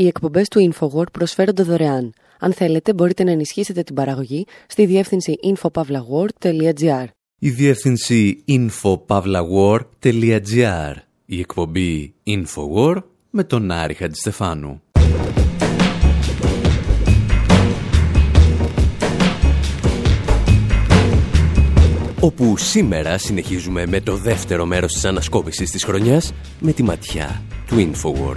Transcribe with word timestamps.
Οι 0.00 0.06
εκπομπές 0.06 0.48
του 0.48 0.72
InfoWord 0.72 1.12
προσφέρονται 1.12 1.62
δωρεάν. 1.62 2.12
Αν 2.38 2.52
θέλετε, 2.52 2.94
μπορείτε 2.94 3.24
να 3.24 3.30
ενισχύσετε 3.30 3.82
την 3.82 3.94
παραγωγή 3.94 4.46
στη 4.66 4.86
διεύθυνση 4.86 5.38
infopavlagor.gr. 5.42 7.04
Η 7.38 7.50
διεύθυνση 7.50 8.44
infopavlagor.gr. 8.48 10.94
Η 11.26 11.38
εκπομπή 11.38 12.14
InfoWord 12.26 13.02
με 13.30 13.44
τον 13.44 13.70
Άρη 13.70 13.94
Χατζηστεφάνου. 13.94 14.82
όπου 22.20 22.56
σήμερα 22.56 23.18
συνεχίζουμε 23.18 23.86
με 23.86 24.00
το 24.00 24.16
δεύτερο 24.16 24.66
μέρος 24.66 24.92
της 24.92 25.04
ανασκόπησης 25.04 25.70
της 25.70 25.84
χρονιάς 25.84 26.32
με 26.60 26.72
τη 26.72 26.82
ματιά 26.82 27.42
του 27.66 27.92
Infowar. 27.92 28.36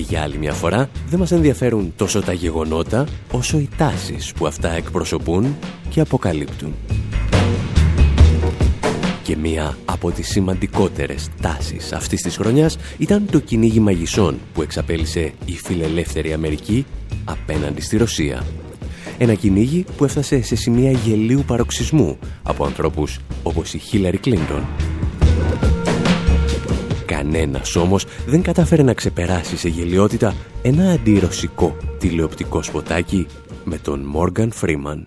Και 0.00 0.06
για 0.08 0.22
άλλη 0.22 0.38
μια 0.38 0.52
φορά 0.52 0.88
δεν 1.08 1.18
μας 1.18 1.32
ενδιαφέρουν 1.32 1.92
τόσο 1.96 2.20
τα 2.20 2.32
γεγονότα 2.32 3.06
όσο 3.30 3.58
οι 3.58 3.68
τάσεις 3.76 4.32
που 4.32 4.46
αυτά 4.46 4.70
εκπροσωπούν 4.70 5.56
και 5.90 6.00
αποκαλύπτουν. 6.00 6.74
Και 9.22 9.36
μία 9.36 9.76
από 9.84 10.10
τις 10.10 10.28
σημαντικότερες 10.28 11.28
τάσεις 11.40 11.92
αυτής 11.92 12.22
της 12.22 12.36
χρονιάς 12.36 12.76
ήταν 12.98 13.26
το 13.30 13.38
κυνήγι 13.38 13.80
μαγισσών 13.80 14.38
που 14.52 14.62
εξαπέλυσε 14.62 15.32
η 15.44 15.52
φιλελεύθερη 15.52 16.32
Αμερική 16.32 16.86
απέναντι 17.24 17.80
στη 17.80 17.96
Ρωσία 17.96 18.44
ένα 19.18 19.34
κυνήγι 19.34 19.84
που 19.96 20.04
έφτασε 20.04 20.42
σε 20.42 20.56
σημεία 20.56 20.90
γελίου 20.90 21.44
παροξισμού 21.46 22.18
από 22.42 22.64
ανθρώπους 22.64 23.18
όπως 23.42 23.74
η 23.74 23.78
Χίλαρη 23.78 24.18
Κλίντον. 24.18 24.66
Κανένας 27.10 27.76
όμως 27.76 28.06
δεν 28.26 28.42
κατάφερε 28.42 28.82
να 28.82 28.94
ξεπεράσει 28.94 29.56
σε 29.56 29.68
γελιότητα 29.68 30.34
ένα 30.62 30.90
αντιρωσικό 30.90 31.76
τηλεοπτικό 31.98 32.62
σποτάκι 32.62 33.26
με 33.64 33.78
τον 33.78 34.00
Μόργαν 34.00 34.52
Φρίμαν. 34.52 35.06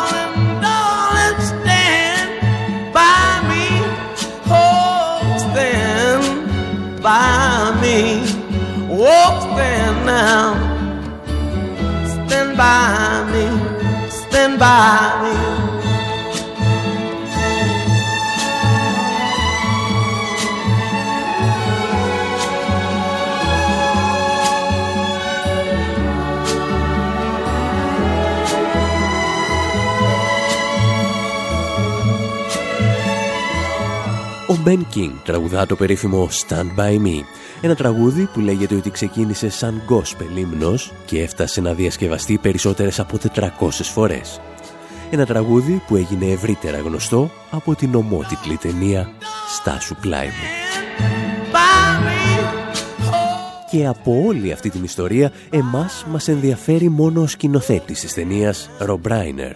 by 7.01 7.77
me, 7.81 8.21
oh, 8.89 9.39
stand 9.53 10.05
now. 10.05 10.53
Stand 12.27 12.57
by 12.57 13.23
me, 13.31 14.09
stand 14.09 14.59
by 14.59 15.21
me. 15.23 15.50
Ο 34.61 34.63
Μπεν 34.63 34.87
Κίνγκ 34.89 35.13
τραγουδά 35.23 35.65
το 35.65 35.75
περίφημο 35.75 36.29
Stand 36.31 36.79
By 36.79 36.95
Me 37.05 37.23
ένα 37.61 37.75
τραγούδι 37.75 38.29
που 38.33 38.39
λέγεται 38.39 38.75
ότι 38.75 38.89
ξεκίνησε 38.89 39.49
σαν 39.49 39.81
gospel 39.89 40.37
ύμνος 40.37 40.91
και 41.05 41.21
έφτασε 41.21 41.61
να 41.61 41.73
διασκευαστεί 41.73 42.37
περισσότερες 42.37 42.99
από 42.99 43.17
400 43.35 43.49
φορές. 43.69 44.41
Ένα 45.11 45.25
τραγούδι 45.25 45.81
που 45.87 45.95
έγινε 45.95 46.25
ευρύτερα 46.25 46.77
γνωστό 46.77 47.31
από 47.51 47.75
την 47.75 47.95
ομότιτλη 47.95 48.57
ταινία 48.57 49.09
«Στάσου 49.55 49.95
πλάι 49.95 50.27
μου». 50.27 50.49
Και 53.71 53.87
από 53.87 54.23
όλη 54.25 54.51
αυτή 54.51 54.69
την 54.69 54.83
ιστορία, 54.83 55.31
εμάς 55.49 56.05
μας 56.09 56.27
ενδιαφέρει 56.27 56.89
μόνο 56.89 57.21
ο 57.21 57.27
σκηνοθέτης 57.27 57.99
της 57.99 58.13
ταινίας, 58.13 58.69
Ρομπ 58.79 59.07
Ράινερ, 59.07 59.53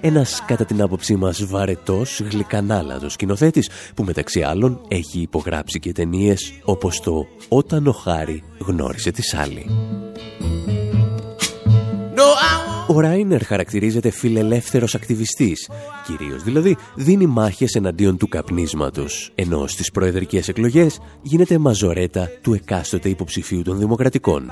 ένας 0.00 0.42
κατά 0.46 0.64
την 0.64 0.82
άποψή 0.82 1.16
μας 1.16 1.46
βαρετός, 1.46 2.20
γλυκανάλατος 2.30 3.12
σκηνοθέτης 3.12 3.70
που 3.94 4.04
μεταξύ 4.04 4.42
άλλων 4.42 4.80
έχει 4.88 5.20
υπογράψει 5.20 5.78
και 5.78 5.92
ταινίες 5.92 6.52
όπως 6.64 7.00
το 7.00 7.26
«Όταν 7.48 7.86
ο 7.86 7.92
Χάρη 7.92 8.42
γνώρισε 8.58 9.10
τη 9.10 9.22
Σάλη». 9.22 9.66
Ο 12.88 13.00
Ράινερ 13.00 13.44
χαρακτηρίζεται 13.44 14.10
φιλελεύθερος 14.10 14.94
ακτιβιστής, 14.94 15.70
κυρίως 16.06 16.42
δηλαδή 16.42 16.76
δίνει 16.94 17.26
μάχες 17.26 17.74
εναντίον 17.74 18.16
του 18.16 18.28
καπνίσματος, 18.28 19.32
ενώ 19.34 19.66
στις 19.66 19.90
προεδρικές 19.90 20.48
εκλογές 20.48 20.98
γίνεται 21.22 21.58
μαζορέτα 21.58 22.28
του 22.42 22.54
εκάστοτε 22.54 23.08
υποψηφίου 23.08 23.62
των 23.62 23.78
Δημοκρατικών. 23.78 24.50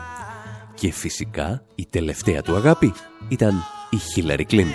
Και 0.74 0.92
φυσικά 0.92 1.64
η 1.74 1.86
τελευταία 1.90 2.42
του 2.42 2.54
αγάπη 2.54 2.92
ήταν 3.28 3.54
η 3.94 3.98
Χίλαρη 4.12 4.44
Κλίντον. 4.44 4.72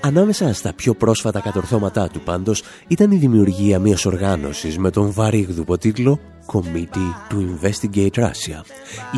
Ανάμεσα 0.00 0.52
στα 0.52 0.72
πιο 0.72 0.94
πρόσφατα 0.94 1.40
κατορθώματά 1.40 2.08
του 2.08 2.20
πάντως 2.20 2.62
ήταν 2.88 3.10
η 3.10 3.16
δημιουργία 3.16 3.78
μιας 3.78 4.06
οργάνωσης 4.06 4.78
με 4.78 4.90
τον 4.90 5.12
βαρύγδουπο 5.12 5.78
τίτλο 5.78 6.20
Committee 6.52 7.32
to 7.32 7.36
Investigate 7.36 8.24
Russia, 8.24 8.62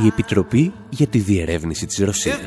η 0.02 0.06
Επιτροπή 0.06 0.72
για 0.88 1.06
τη 1.06 1.18
Διερεύνηση 1.18 1.86
της 1.86 1.98
Ρωσίας. 1.98 2.38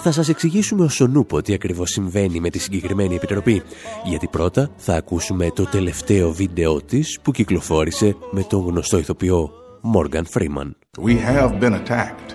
Θα 0.00 0.12
σας 0.12 0.28
εξηγήσουμε 0.28 0.84
ως 0.84 1.00
ο 1.00 1.06
νούπο 1.06 1.42
τι 1.42 1.52
ακριβώς 1.52 1.90
συμβαίνει 1.90 2.40
με 2.40 2.50
τη 2.50 2.58
συγκεκριμένη 2.58 3.14
επιτροπή, 3.14 3.62
γιατί 4.04 4.26
πρώτα 4.26 4.70
θα 4.76 4.94
ακούσουμε 4.94 5.50
το 5.54 5.64
τελευταίο 5.64 6.32
βίντεο 6.32 6.82
της 6.82 7.18
που 7.22 7.30
κυκλοφόρησε 7.30 8.16
με 8.30 8.42
τον 8.42 8.66
γνωστό 8.66 8.98
ηθοποιό 8.98 9.50
Morgan 9.86 10.24
Freeman. 10.24 10.74
We 10.98 11.16
have 11.18 11.60
been 11.60 11.74
attacked. 11.74 12.34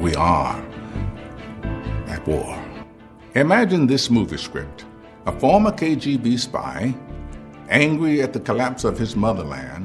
We 0.00 0.14
are 0.14 0.54
at 2.06 2.24
war. 2.24 2.56
Imagine 3.34 3.88
this 3.88 4.08
movie 4.10 4.36
script. 4.36 4.84
A 5.26 5.32
former 5.40 5.72
KGB 5.72 6.38
spy 6.38 6.94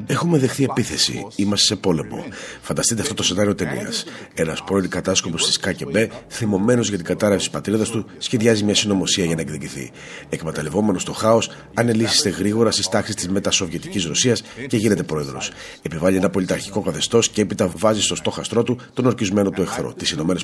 Έχουμε 0.06 0.38
δεχθεί 0.38 0.64
επίθεση. 0.64 1.28
Είμαστε 1.36 1.66
σε 1.66 1.76
πόλεμο. 1.76 2.26
Φανταστείτε 2.62 3.02
αυτό 3.02 3.14
το 3.14 3.24
σενάριο 3.24 3.56
ταινίας. 3.56 4.06
Ένας 4.34 4.64
πρώην 4.64 4.90
κατάσκοπος 4.90 5.46
της 5.46 5.58
ΚΑΚΕΜΠΕ, 5.60 6.10
θυμωμένος 6.30 6.88
για 6.88 6.98
την 6.98 7.06
κατάρρευση 7.06 7.46
της 7.46 7.56
πατρίδας 7.56 7.90
του, 7.90 8.06
σχεδιάζει 8.18 8.64
μια 8.64 8.76
συνωμοσία 8.76 9.26
για 9.26 9.36
να 9.36 9.42
εκδικηθεί. 9.42 9.92
Εκμεταλλευόμενος 10.30 11.04
το 11.04 11.14
χάος, 11.14 11.52
ανελίσσεται 11.74 12.30
γρήγορα 12.30 12.72
στις 12.72 12.88
τάξεις 12.88 13.16
της 13.16 13.30
μετασοβιετικής 13.30 14.06
Ρωσίας 14.06 14.44
και 14.68 14.78
γίνεται 14.78 15.04
πρόεδρος. 15.04 15.52
Επιβάλλει 15.82 16.18
ένα 16.18 16.30
πολιταρχικό 16.30 16.82
καθεστώς 16.82 17.30
και 17.30 17.42
έπειτα 17.42 17.72
βάζει 17.76 18.02
στο 18.02 18.16
στόχαστρό 18.16 18.64
του 18.64 18.80
τον 18.94 19.06
ορκισμένο 19.06 19.50
του 19.50 19.62
εχθρό, 19.62 19.94
τις 19.94 20.12
ΗΠΑ. 20.12 20.36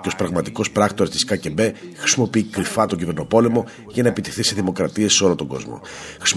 Και 0.00 0.06
ως 0.06 0.16
πραγματικός 0.16 0.70
πράκτορας 0.70 1.12
της 1.12 1.24
ΚΑΚΕΜΠΕ 1.24 1.72
χρησιμοποιεί 1.96 2.42
κρυφά 2.42 2.86
τον 2.86 2.98
κυβερνοπόλεμο 2.98 3.64
για 3.88 4.02
να 4.02 4.08
επιτεθεί 4.08 4.42
σε 4.42 4.54
δημοκρατίες 4.54 5.12
σε 5.12 5.24
όλο 5.24 5.34
τον 5.34 5.46
κόσμο 5.46 5.80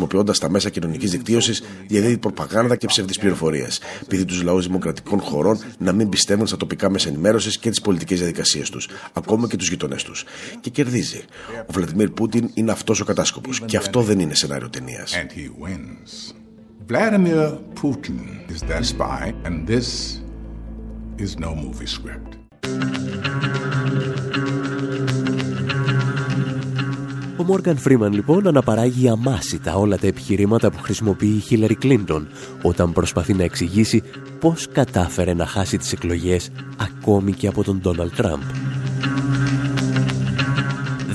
χρησιμοποιώντας 0.03 0.39
τα 0.39 0.49
μέσα 0.49 0.69
κοινωνικής 0.69 1.11
δικτύωσης, 1.11 1.63
διαδίδει 1.87 2.17
προπαγάνδα 2.17 2.75
και 2.75 2.87
ψευδείς 2.87 3.19
πληροφορίες. 3.19 3.79
Πείθει 4.07 4.25
τους 4.25 4.41
λαούς 4.43 4.65
δημοκρατικών 4.65 5.19
χωρών 5.19 5.59
να 5.77 5.91
μην 5.91 6.09
πιστεύουν 6.09 6.47
στα 6.47 6.57
τοπικά 6.57 6.89
μέσα 6.89 7.09
ενημέρωσης 7.09 7.57
και 7.57 7.69
τις 7.69 7.81
πολιτικές 7.81 8.17
διαδικασίες 8.17 8.69
τους, 8.69 8.89
ακόμα 9.13 9.47
και 9.47 9.57
τους 9.57 9.69
γειτονές 9.69 10.03
τους. 10.03 10.25
Και 10.61 10.69
κερδίζει. 10.69 11.23
Ο 11.67 11.71
Βλαντιμίρ 11.71 12.09
Πούτιν 12.09 12.49
είναι 12.53 12.71
αυτός 12.71 12.99
ο 12.99 13.05
κατάσκοπος. 13.05 13.61
Και 13.65 13.77
αυτό 13.77 14.01
δεν 14.01 14.19
είναι 14.19 14.35
σενάριο 14.35 14.69
ταινίας. 14.69 15.15
Vladimir 16.91 17.43
Putin 17.81 18.19
is 18.53 18.61
that 18.69 18.83
spy, 18.93 19.23
and 19.47 19.55
this 19.73 19.87
is 21.25 21.31
no 21.45 21.51
movie 21.63 21.91
script. 21.97 22.31
Ο 27.43 27.45
Μόργαν 27.45 27.77
Φρήμαν 27.77 28.13
λοιπόν 28.13 28.47
αναπαράγει 28.47 29.09
αμάσιτα 29.09 29.75
όλα 29.75 29.97
τα 29.97 30.07
επιχειρήματα 30.07 30.71
που 30.71 30.77
χρησιμοποιεί 30.81 31.27
η 31.27 31.39
Χίλαρη 31.39 31.75
Κλίντον 31.75 32.27
όταν 32.61 32.93
προσπαθεί 32.93 33.33
να 33.33 33.43
εξηγήσει 33.43 34.03
πώς 34.39 34.67
κατάφερε 34.71 35.33
να 35.33 35.45
χάσει 35.45 35.77
τις 35.77 35.91
εκλογές 35.91 36.49
ακόμη 36.77 37.31
και 37.31 37.47
από 37.47 37.63
τον 37.63 37.79
Ντόναλτ 37.79 38.15
Τραμπ. 38.15 38.41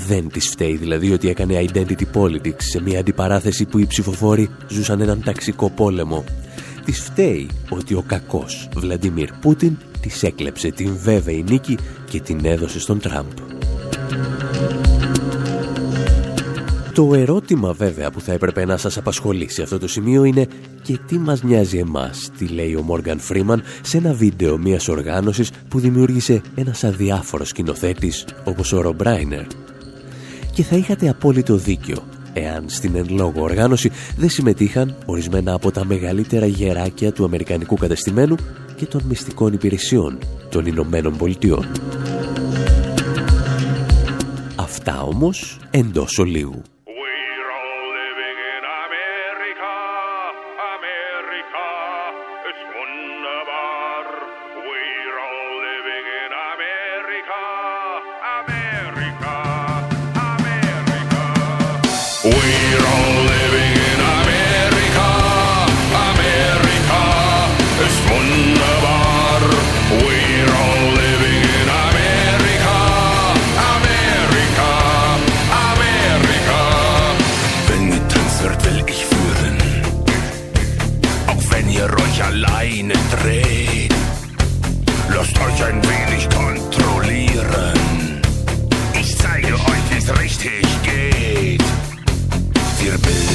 Δεν 0.06 0.28
της 0.28 0.48
φταίει 0.48 0.76
δηλαδή 0.76 1.12
ότι 1.12 1.28
έκανε 1.28 1.66
identity 1.72 2.04
politics 2.14 2.62
σε 2.70 2.80
μια 2.80 2.98
αντιπαράθεση 2.98 3.64
που 3.64 3.78
οι 3.78 3.86
ψηφοφόροι 3.86 4.50
ζούσαν 4.68 5.00
έναν 5.00 5.22
ταξικό 5.24 5.70
πόλεμο. 5.70 6.24
Της 6.84 7.00
φταίει 7.00 7.50
ότι 7.68 7.94
ο 7.94 8.04
κακός 8.06 8.68
Βλαντιμίρ 8.76 9.32
Πούτιν 9.40 9.76
της 10.00 10.22
έκλεψε 10.22 10.70
την 10.70 10.96
βέβαιη 11.02 11.44
νίκη 11.48 11.78
και 12.10 12.20
την 12.20 12.44
έδωσε 12.44 12.80
στον 12.80 13.00
Τραμπ. 13.00 13.26
Το 16.98 17.14
ερώτημα 17.14 17.72
βέβαια 17.72 18.10
που 18.10 18.20
θα 18.20 18.32
έπρεπε 18.32 18.64
να 18.64 18.76
σας 18.76 18.96
απασχολεί 18.96 19.50
σε 19.50 19.62
αυτό 19.62 19.78
το 19.78 19.88
σημείο 19.88 20.24
είναι 20.24 20.46
και 20.82 20.98
τι 21.06 21.18
μας 21.18 21.42
νοιάζει 21.42 21.78
εμάς, 21.78 22.30
τι 22.38 22.46
λέει 22.46 22.74
ο 22.74 22.82
Μόργαν 22.82 23.18
Φρίμαν 23.18 23.62
σε 23.82 23.96
ένα 23.96 24.12
βίντεο 24.12 24.58
μιας 24.58 24.88
οργάνωσης 24.88 25.50
που 25.68 25.80
δημιούργησε 25.80 26.40
ένας 26.54 26.84
αδιάφορος 26.84 27.48
σκηνοθέτης 27.48 28.26
όπως 28.44 28.72
ο 28.72 28.80
Ρομπράινερ. 28.80 29.46
Και 30.52 30.62
θα 30.62 30.76
είχατε 30.76 31.08
απόλυτο 31.08 31.56
δίκιο 31.56 32.02
εάν 32.32 32.64
στην 32.66 32.96
εν 32.96 33.06
λόγω 33.10 33.42
οργάνωση 33.42 33.90
δεν 34.16 34.28
συμμετείχαν 34.28 34.96
ορισμένα 35.06 35.52
από 35.52 35.70
τα 35.70 35.84
μεγαλύτερα 35.84 36.46
γεράκια 36.46 37.12
του 37.12 37.24
Αμερικανικού 37.24 37.76
κατεστημένου 37.76 38.36
και 38.76 38.86
των 38.86 39.02
μυστικών 39.08 39.52
υπηρεσιών 39.52 40.18
των 40.50 40.66
Ηνωμένων 40.66 41.16
Πολιτειών. 41.16 41.66
Αυτά 44.56 45.02
όμως 45.02 45.58
εντός 45.70 46.18
ολίγου. 46.18 46.62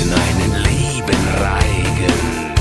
in 0.04 0.14
einen 0.14 0.64
lieben 0.64 1.24
Reigen. 1.40 2.54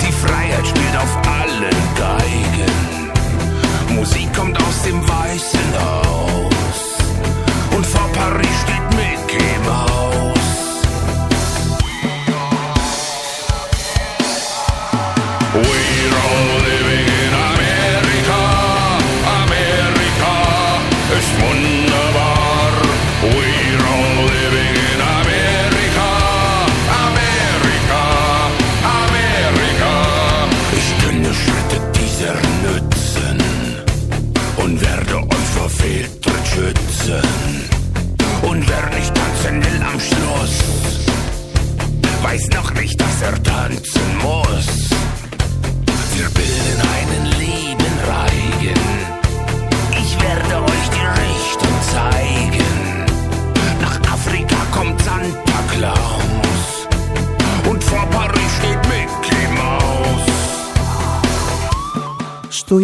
Die 0.00 0.12
Freiheit 0.12 0.66
spielt 0.66 0.96
auf 0.96 1.16
allen 1.26 1.80
Geigen. 1.96 2.74
Musik 3.96 4.32
kommt 4.34 4.56
aus 4.62 4.82
dem 4.84 5.00
weißen 5.08 5.78
Haar. 5.78 6.07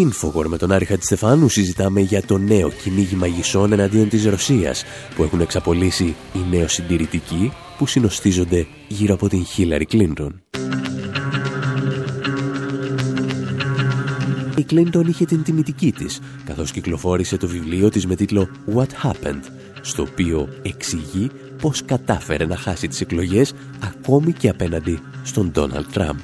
Infowar 0.04 0.46
με 0.46 0.56
τον 0.56 0.72
Άρη 0.72 0.84
Χατζηστεφάνου 0.84 1.48
συζητάμε 1.48 2.00
για 2.00 2.22
το 2.22 2.38
νέο 2.38 2.70
κυνήγι 2.70 3.14
μαγισσών 3.14 3.72
εναντίον 3.72 4.08
της 4.08 4.24
Ρωσίας 4.26 4.84
που 5.14 5.22
έχουν 5.22 5.40
εξαπολύσει 5.40 6.14
οι 6.32 6.38
νεοσυντηρητικοί 6.50 7.52
που 7.78 7.86
συνοστίζονται 7.86 8.66
γύρω 8.88 9.14
από 9.14 9.28
την 9.28 9.44
Χίλαρη 9.44 9.84
Κλίντον. 9.84 10.42
Η 14.56 14.62
Κλίντον 14.62 15.06
είχε 15.06 15.24
την 15.24 15.42
τιμητική 15.42 15.92
της, 15.92 16.20
καθώς 16.44 16.70
κυκλοφόρησε 16.70 17.36
το 17.36 17.48
βιβλίο 17.48 17.88
της 17.88 18.06
με 18.06 18.14
τίτλο 18.14 18.48
«What 18.74 19.08
Happened», 19.08 19.44
στο 19.80 20.02
οποίο 20.02 20.48
εξηγεί 20.62 21.30
πώς 21.60 21.84
κατάφερε 21.84 22.46
να 22.46 22.56
χάσει 22.56 22.88
τις 22.88 23.00
εκλογές 23.00 23.54
ακόμη 23.82 24.32
και 24.32 24.48
απέναντι 24.48 24.98
στον 25.22 25.50
Ντόναλτ 25.50 25.92
Τραμπ. 25.92 26.18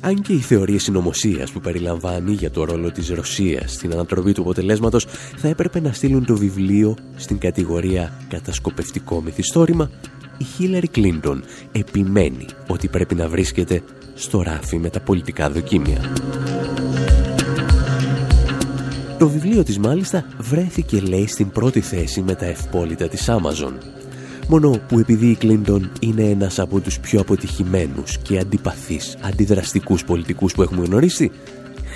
Αν 0.00 0.22
και 0.22 0.32
οι 0.32 0.38
θεωρίες 0.38 0.82
συνωμοσίας 0.82 1.50
που 1.50 1.60
περιλαμβάνει 1.60 2.32
για 2.32 2.50
το 2.50 2.64
ρόλο 2.64 2.90
της 2.92 3.08
Ρωσίας 3.08 3.72
στην 3.72 3.92
ανατροπή 3.92 4.32
του 4.32 4.40
αποτελέσματος 4.40 5.06
θα 5.36 5.48
έπρεπε 5.48 5.80
να 5.80 5.92
στείλουν 5.92 6.24
το 6.24 6.36
βιβλίο 6.36 6.96
στην 7.16 7.38
κατηγορία 7.38 8.12
«Κατασκοπευτικό 8.28 9.22
μυθιστόρημα», 9.22 9.90
η 10.38 10.44
Χίλαρη 10.44 10.88
Κλίντον 10.88 11.44
επιμένει 11.72 12.46
ότι 12.66 12.88
πρέπει 12.88 13.14
να 13.14 13.28
βρίσκεται 13.28 13.82
στο 14.14 14.42
ράφι 14.42 14.78
με 14.78 14.90
τα 14.90 15.00
πολιτικά 15.00 15.50
δοκίμια. 15.50 16.12
Το 19.18 19.28
βιβλίο 19.28 19.62
της 19.62 19.78
μάλιστα 19.78 20.24
βρέθηκε 20.38 21.00
λέει 21.00 21.26
στην 21.26 21.50
πρώτη 21.50 21.80
θέση 21.80 22.22
με 22.22 22.34
τα 22.34 22.46
ευπόλυτα 22.46 23.08
της 23.08 23.28
Amazon 23.30 23.72
μόνο 24.48 24.80
που 24.88 24.98
επειδή 24.98 25.26
η 25.26 25.36
Κλίντον 25.36 25.92
είναι 26.00 26.22
ένας 26.22 26.58
από 26.58 26.80
τους 26.80 27.00
πιο 27.00 27.20
αποτυχημένους 27.20 28.18
και 28.18 28.38
αντιπαθείς 28.38 29.18
αντιδραστικούς 29.22 30.04
πολιτικούς 30.04 30.54
που 30.54 30.62
έχουμε 30.62 30.84
γνωρίσει, 30.84 31.30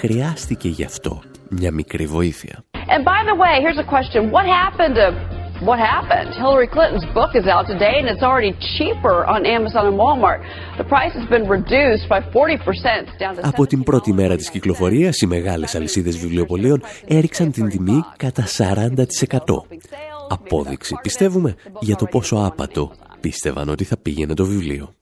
χρειάστηκε 0.01 0.69
γι' 0.69 0.85
αυτό 0.85 1.23
μια 1.49 1.73
μικρή 1.73 2.07
βοήθεια. 2.07 2.65
And 2.95 3.05
by 3.13 3.21
the 3.31 3.37
way, 3.43 3.55
here's 3.65 3.81
a 3.87 3.89
question. 3.95 4.21
What 4.37 4.47
happened 4.63 4.95
to 5.01 5.07
what 5.69 5.79
happened; 5.95 6.29
Hillary 6.43 6.69
Clinton's 6.75 7.09
book 7.19 7.33
is 7.41 7.47
out 7.55 7.65
today 7.73 7.95
and 8.01 8.07
it's 8.13 8.25
already 8.31 8.53
cheaper 8.77 9.17
on 9.35 9.41
Amazon 9.57 9.85
and 9.91 9.97
Walmart. 10.03 10.41
The 10.81 10.87
price 10.95 11.15
has 11.19 11.27
been 11.35 11.47
reduced 11.57 12.07
by 12.13 12.21
40% 12.21 13.19
down 13.23 13.33
to 13.37 13.41
Από 13.43 13.67
την 13.67 13.83
πρώτη 13.83 14.13
μέρα 14.13 14.37
της 14.37 14.51
κυκλοφορίας, 14.51 15.21
οι 15.21 15.27
μεγάλες 15.27 15.75
αλυσίδες 15.75 16.19
βιβλιοπολίων 16.19 16.83
έριξαν 17.07 17.53
την 17.53 17.69
τιμή 17.69 18.05
κατά 18.17 18.45
40%. 18.47 19.67
Απόδειξη, 20.33 20.99
πιστεύουμε, 21.03 21.55
για 21.81 21.97
το 21.97 22.05
πόσο 22.05 22.37
άπατο 22.37 22.93
πίστευαν 23.21 23.69
ότι 23.69 23.85
θα 23.85 23.97
πήγαινε 23.97 24.35
το 24.35 24.45
βιβλίο. 24.45 24.95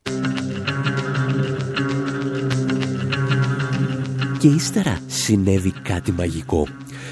Και 4.38 4.48
ύστερα 4.48 5.00
συνέβη 5.06 5.70
κάτι 5.70 6.12
μαγικό. 6.12 6.66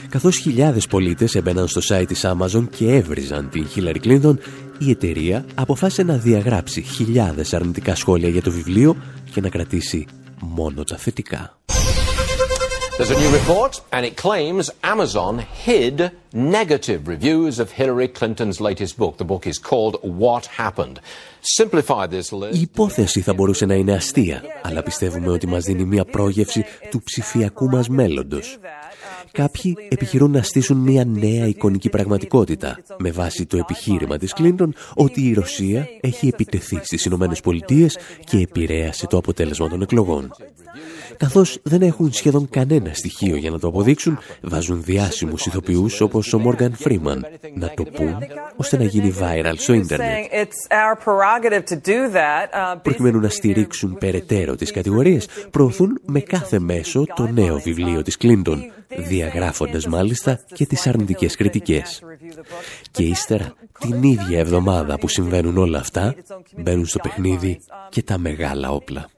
Καθώς 0.08 0.37
χιλιάδες 0.37 0.87
πολίτες 0.87 1.34
έμπαιναν 1.34 1.68
στο 1.68 1.80
site 1.88 2.04
της 2.06 2.25
Amazon 2.26 2.68
και 2.76 2.94
έβριζαν 2.94 3.48
την 3.50 3.66
Hillary 3.75 4.00
Clinton, 4.04 4.34
η 4.78 4.90
εταιρεία 4.90 5.44
αποφάσισε 5.54 6.02
να 6.02 6.16
διαγράψει 6.16 6.82
χιλιάδες 6.82 7.54
αρνητικά 7.54 7.94
σχόλια 7.94 8.28
για 8.28 8.42
το 8.42 8.50
βιβλίο 8.50 8.96
και 9.32 9.40
να 9.40 9.48
κρατήσει 9.48 10.06
μόνο 10.40 10.84
τα 10.84 10.96
θετικά. 10.96 11.58
There's 12.98 13.10
a 13.10 13.19
new 13.24 13.31
report 13.39 13.74
and 13.91 14.05
it 14.10 14.15
claims 14.27 14.69
Amazon 14.95 15.33
hid 15.65 16.12
negative 16.31 17.01
reviews 17.13 17.53
of 17.63 17.67
Hillary 17.79 18.07
Clinton's 18.07 18.60
latest 18.67 18.93
book. 19.01 19.13
The 19.17 19.29
book 19.33 19.45
is 19.53 19.57
called 19.69 19.95
What 20.22 20.45
Happened. 20.62 20.98
Simplify 21.41 22.07
this 22.07 22.31
list. 22.31 22.55
Η 22.57 22.62
υπόθεση 22.62 23.22
θα 23.22 23.33
μπορούσε 23.33 23.65
να 23.65 23.74
είναι 23.74 23.93
αστεία, 23.93 24.43
αλλά 24.62 24.83
πιστεύουμε 24.83 25.29
ότι 25.29 25.48
μας 25.48 25.63
δίνει 25.63 25.86
μια 25.86 26.05
πρόγευση 26.05 26.65
του 26.89 27.01
ψηφιακού 27.03 27.69
μας 27.69 27.88
μέλλοντος. 27.89 28.57
Κάποιοι 29.32 29.76
επιχειρούν 29.88 30.30
να 30.30 30.42
στήσουν 30.42 30.76
μια 30.76 31.04
νέα 31.04 31.47
εικονική 31.47 31.88
πραγματικότητα 31.88 32.78
με 32.99 33.11
βάση 33.11 33.47
το 33.47 33.56
επιχείρημα 33.56 34.16
της 34.16 34.32
Κλίντον 34.32 34.75
ότι 34.94 35.28
η 35.28 35.32
Ρωσία 35.32 35.88
έχει 36.00 36.26
επιτεθεί 36.28 36.80
στις 36.82 37.04
Ηνωμένες 37.04 37.40
Πολιτείες 37.40 37.99
και 38.25 38.38
επηρέασε 38.38 39.06
το 39.06 39.16
αποτέλεσμα 39.16 39.68
των 39.68 39.82
εκλογών. 39.82 40.30
Καθώς 41.16 41.58
δεν 41.62 41.82
έχουν 41.82 42.12
σχεδόν 42.12 42.49
κανένα 42.50 42.90
στοιχείο 42.92 43.37
για 43.37 43.50
να 43.50 43.58
το 43.58 43.68
αποδείξουν, 43.68 44.18
βάζουν 44.42 44.82
διάσημους 44.82 45.47
ηθοποιούς 45.47 46.00
όπως 46.00 46.32
ο 46.32 46.38
Μόργαν 46.38 46.75
Φρίμαν 46.75 47.26
να 47.54 47.70
το 47.75 47.82
πούν 47.82 48.16
ώστε 48.56 48.76
να 48.76 48.85
γίνει 48.85 49.14
viral 49.20 49.54
στο 49.56 49.73
ίντερνετ. 49.73 50.08
Προκειμένου 52.82 53.20
να 53.20 53.28
στηρίξουν 53.28 53.97
περαιτέρω 53.99 54.54
τις 54.54 54.70
κατηγορίες, 54.70 55.28
προωθούν 55.50 56.00
με 56.06 56.20
κάθε 56.20 56.58
μέσο 56.58 57.04
το 57.14 57.26
νέο 57.26 57.58
βιβλίο 57.58 58.02
της 58.02 58.16
Κλίντον, 58.16 58.73
διαγράφοντας 58.97 59.87
μάλιστα 59.87 60.40
και 60.52 60.66
τις 60.66 60.87
αρνητικές 60.87 61.37
κριτικές. 61.37 62.02
Και 62.90 63.02
ύστερα, 63.02 63.54
την 63.78 64.02
ίδια 64.02 64.38
εβδομάδα 64.38 64.99
που 64.99 65.09
συμβαίνουν 65.09 65.57
όλα 65.59 65.78
αυτά, 65.78 66.14
μπαίνουν 66.57 66.87
στο 66.87 66.99
παιχνίδι 66.99 67.61
και 67.88 68.02
τα 68.02 68.18
μεγάλα 68.18 68.71
όπλα. 68.71 69.09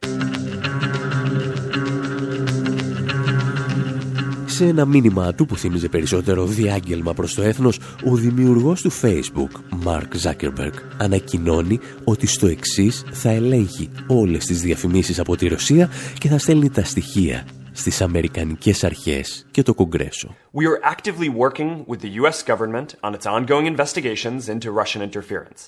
Σε 4.46 4.66
ένα 4.66 4.84
μήνυμα 4.84 5.34
του 5.34 5.46
που 5.46 5.56
θύμιζε 5.56 5.88
περισσότερο 5.88 6.46
διάγγελμα 6.46 7.14
προς 7.14 7.34
το 7.34 7.42
έθνος, 7.42 7.78
ο 8.04 8.14
δημιουργός 8.14 8.82
του 8.82 8.92
Facebook, 8.92 9.84
Mark 9.86 10.08
Zuckerberg, 10.22 10.72
ανακοινώνει 10.96 11.78
ότι 12.04 12.26
στο 12.26 12.46
εξής 12.46 13.04
θα 13.10 13.30
ελέγχει 13.30 13.88
όλες 14.06 14.44
τις 14.44 14.60
διαφημίσεις 14.60 15.18
από 15.18 15.36
τη 15.36 15.48
Ρωσία 15.48 15.90
και 16.18 16.28
θα 16.28 16.38
στέλνει 16.38 16.70
τα 16.70 16.84
στοιχεία 16.84 17.44
στις 17.80 18.00
Αμερικανικές 18.00 18.84
αρχές 18.84 19.46
και 19.50 19.62
το 19.62 19.74
Κογκρέσο. 19.74 20.36
We 20.54 20.64
are 20.64 20.80
actively 20.94 21.28
working 21.28 21.84
with 21.86 22.00
the 22.00 22.10
US 22.22 22.42
government 22.42 22.86
on 23.02 23.14
its 23.14 23.26
ongoing 23.26 23.66
investigations 23.76 24.48
into 24.48 24.70
Russian 24.82 25.02
interference. 25.08 25.60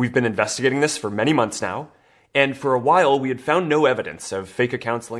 We've 0.00 0.14
been 0.18 0.28
investigating 0.34 0.80
this 0.80 0.96
for 1.02 1.10
many 1.10 1.32
months 1.40 1.60
now. 1.60 1.78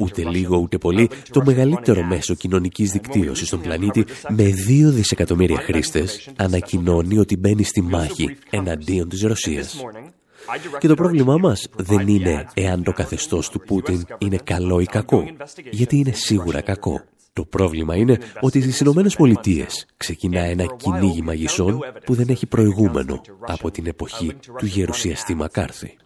Ούτε 0.00 0.22
λίγο 0.24 0.56
ούτε 0.56 0.78
πολύ 0.78 1.10
το 1.30 1.42
μεγαλύτερο 1.44 2.02
μέσο 2.02 2.34
κοινωνικής 2.34 2.90
δικτύωσης 2.90 3.46
στον 3.46 3.60
πλανήτη 3.60 4.04
με 4.28 4.44
δύο 4.44 4.90
δισεκατομμύρια 4.90 5.58
χρήστες 5.58 6.28
ανακοινώνει 6.36 7.18
ότι 7.18 7.36
μπαίνει 7.36 7.62
στη 7.62 7.80
μάχη 7.80 8.36
εναντίον 8.50 9.08
της 9.08 9.22
Ρωσίας. 9.22 9.84
Και 10.78 10.88
το 10.88 10.94
πρόβλημά 10.94 11.36
μας 11.36 11.68
δεν 11.76 12.08
είναι 12.08 12.46
εάν 12.54 12.82
το 12.82 12.92
καθεστώς 12.92 13.50
του 13.50 13.60
Πούτιν 13.60 14.06
είναι 14.18 14.36
καλό 14.44 14.80
ή 14.80 14.86
κακό, 14.86 15.24
γιατί 15.70 15.96
είναι 15.96 16.12
σίγουρα 16.12 16.60
κακό. 16.60 17.02
Το 17.32 17.44
πρόβλημα 17.44 17.96
είναι 17.96 18.18
ότι 18.40 18.60
στις 18.60 18.80
Ηνωμένες 18.80 19.16
Πολιτείες 19.16 19.86
ξεκινά 19.96 20.40
ένα 20.40 20.66
κυνήγι 20.76 21.22
μαγισσών 21.22 21.78
που 22.04 22.14
δεν 22.14 22.28
έχει 22.28 22.46
προηγούμενο 22.46 23.20
από 23.40 23.70
την 23.70 23.86
εποχή 23.86 24.36
του 24.58 24.66
γερουσιαστή 24.66 25.34
Μακάρθη. 25.34 25.96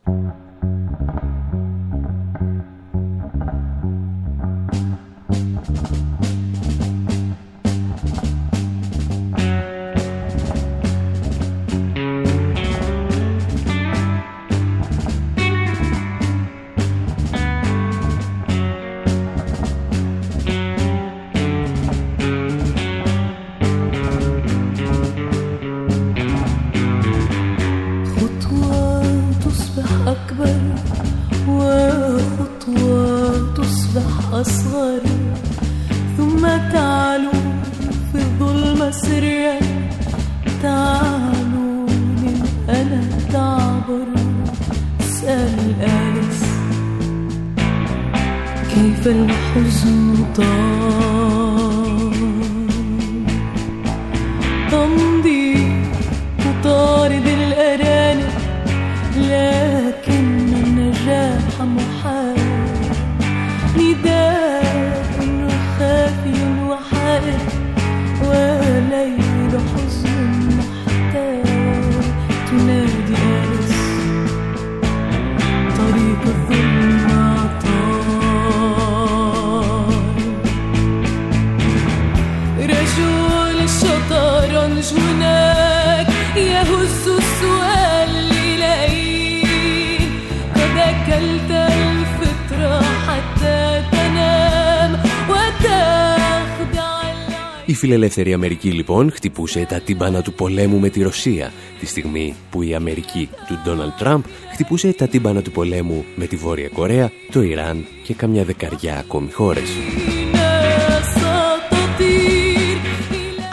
Φιλελεύθερη 97.78 98.32
Αμερική 98.32 98.70
λοιπόν 98.70 99.12
χτυπούσε 99.12 99.66
τα 99.68 99.80
τύμπανα 99.80 100.22
του 100.22 100.32
πολέμου 100.32 100.78
με 100.78 100.88
τη 100.88 101.02
Ρωσία 101.02 101.52
τη 101.80 101.86
στιγμή 101.86 102.34
που 102.50 102.62
η 102.62 102.74
Αμερική 102.74 103.28
του 103.48 103.60
Ντόναλτ 103.64 103.92
Τραμπ 103.98 104.22
χτυπούσε 104.52 104.92
τα 104.92 105.08
τύμπανα 105.08 105.42
του 105.42 105.50
πολέμου 105.50 106.04
με 106.14 106.26
τη 106.26 106.36
Βόρεια 106.36 106.68
Κορέα, 106.68 107.10
το 107.32 107.42
Ιράν 107.42 107.84
και 108.02 108.14
καμιά 108.14 108.44
δεκαριά 108.44 108.98
ακόμη 108.98 109.30
χώρες. 109.30 109.70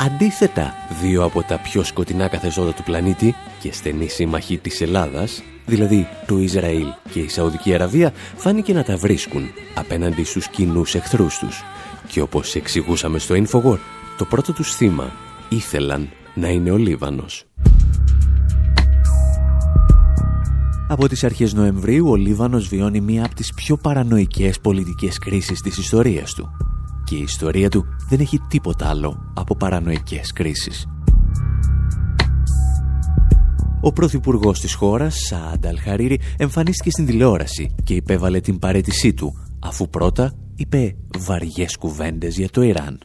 Αντίθετα, 0.05 0.73
δύο 1.01 1.23
από 1.23 1.43
τα 1.43 1.59
πιο 1.59 1.83
σκοτεινά 1.83 2.27
καθεστώτα 2.27 2.73
του 2.73 2.83
πλανήτη 2.83 3.35
και 3.59 3.73
στενή 3.73 4.07
σύμμαχοι 4.07 4.57
της 4.57 4.81
Ελλάδας, 4.81 5.43
δηλαδή 5.65 6.07
το 6.27 6.37
Ισραήλ 6.37 6.87
και 7.11 7.19
η 7.19 7.29
Σαουδική 7.29 7.73
Αραβία, 7.73 8.13
φάνηκε 8.35 8.73
να 8.73 8.83
τα 8.83 8.97
βρίσκουν 8.97 9.49
απέναντι 9.75 10.23
στους 10.23 10.47
κοινούς 10.47 10.95
εχθρούς 10.95 11.37
τους. 11.37 11.63
Και 12.07 12.21
όπως 12.21 12.55
εξηγούσαμε 12.55 13.19
στο 13.19 13.35
Infowar, 13.35 13.77
το 14.17 14.25
πρώτο 14.25 14.53
τους 14.53 14.75
θύμα 14.75 15.11
ήθελαν 15.49 16.09
να 16.35 16.49
είναι 16.49 16.71
ο 16.71 16.77
Λίβανος. 16.77 17.45
Από 20.87 21.07
τις 21.07 21.23
αρχές 21.23 21.53
Νοεμβρίου 21.53 22.09
ο 22.09 22.15
Λίβανος 22.15 22.67
βιώνει 22.67 23.01
μία 23.01 23.25
από 23.25 23.35
τις 23.35 23.53
πιο 23.53 23.77
παρανοϊκές 23.77 24.59
πολιτικές 24.59 25.17
κρίσεις 25.17 25.61
της 25.61 25.77
ιστορίας 25.77 26.33
του. 26.33 26.49
Και 27.03 27.15
η 27.15 27.21
ιστορία 27.21 27.69
του 27.69 27.85
δεν 28.09 28.19
έχει 28.19 28.39
τίποτα 28.47 28.89
άλλο 28.89 29.31
από 29.35 29.55
παρανοϊκές 29.55 30.31
κρίσεις. 30.31 30.87
Ο 33.81 33.93
πρωθυπουργός 33.93 34.59
της 34.59 34.73
χώρας, 34.73 35.15
Σαάντα 35.15 35.69
Αλχαρίρη, 35.69 36.19
εμφανίστηκε 36.37 36.89
στην 36.89 37.05
τηλεόραση 37.05 37.75
και 37.83 37.93
υπέβαλε 37.93 38.39
την 38.39 38.59
παρέτησή 38.59 39.13
του, 39.13 39.47
αφού 39.59 39.89
πρώτα 39.89 40.33
είπε 40.55 40.95
βαριές 41.17 41.77
κουβέντες 41.77 42.37
για 42.37 42.49
το 42.49 42.61
Ιράν. 42.61 42.99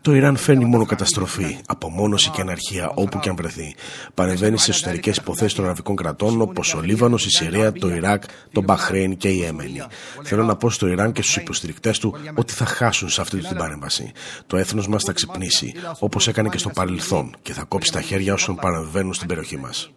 Το 0.00 0.14
Ιράν 0.14 0.36
φέρνει 0.36 0.64
μόνο 0.64 0.84
καταστροφή, 0.84 1.58
απομόνωση 1.66 2.30
και 2.30 2.40
αναρχία 2.40 2.90
όπου 2.94 3.18
και 3.18 3.28
αν 3.28 3.36
βρεθεί. 3.36 3.74
Παρεμβαίνει 4.14 4.58
σε 4.58 4.70
εσωτερικές 4.70 5.16
υποθέσεις 5.16 5.54
των 5.54 5.64
αραβικών 5.64 5.96
κρατών 5.96 6.40
όπως 6.40 6.74
ο 6.74 6.80
Λίβανος, 6.80 7.26
η 7.26 7.30
Συρία, 7.30 7.72
το 7.72 7.88
Ιράκ, 7.88 8.22
το 8.52 8.62
Μπαχρέιν 8.62 9.16
και 9.16 9.28
η 9.28 9.44
Έμενη. 9.44 9.82
Θέλω 10.22 10.44
να 10.44 10.56
πω 10.56 10.70
στο 10.70 10.86
Ιράν 10.86 11.12
και 11.12 11.22
στους 11.22 11.36
υποστηρικτές 11.36 11.98
του 11.98 12.14
ότι 12.34 12.52
θα 12.52 12.64
χάσουν 12.64 13.08
σε 13.08 13.20
αυτή 13.20 13.38
την 13.38 13.56
παρέμβαση. 13.56 14.12
Το 14.46 14.56
έθνος 14.56 14.88
μας 14.88 15.04
θα 15.04 15.12
ξυπνήσει, 15.12 15.74
όπως 15.98 16.28
έκανε 16.28 16.48
και 16.48 16.58
στο 16.58 16.68
παρελθόν, 16.68 17.36
και 17.42 17.52
θα 17.52 17.64
κόψει 17.64 17.92
τα 17.92 18.00
χέρια 18.00 18.32
όσων 18.32 18.56
παρεμβαίνουν 18.56 19.14
στην 19.14 19.28
περιοχή 19.28 19.56
μας. 19.56 19.90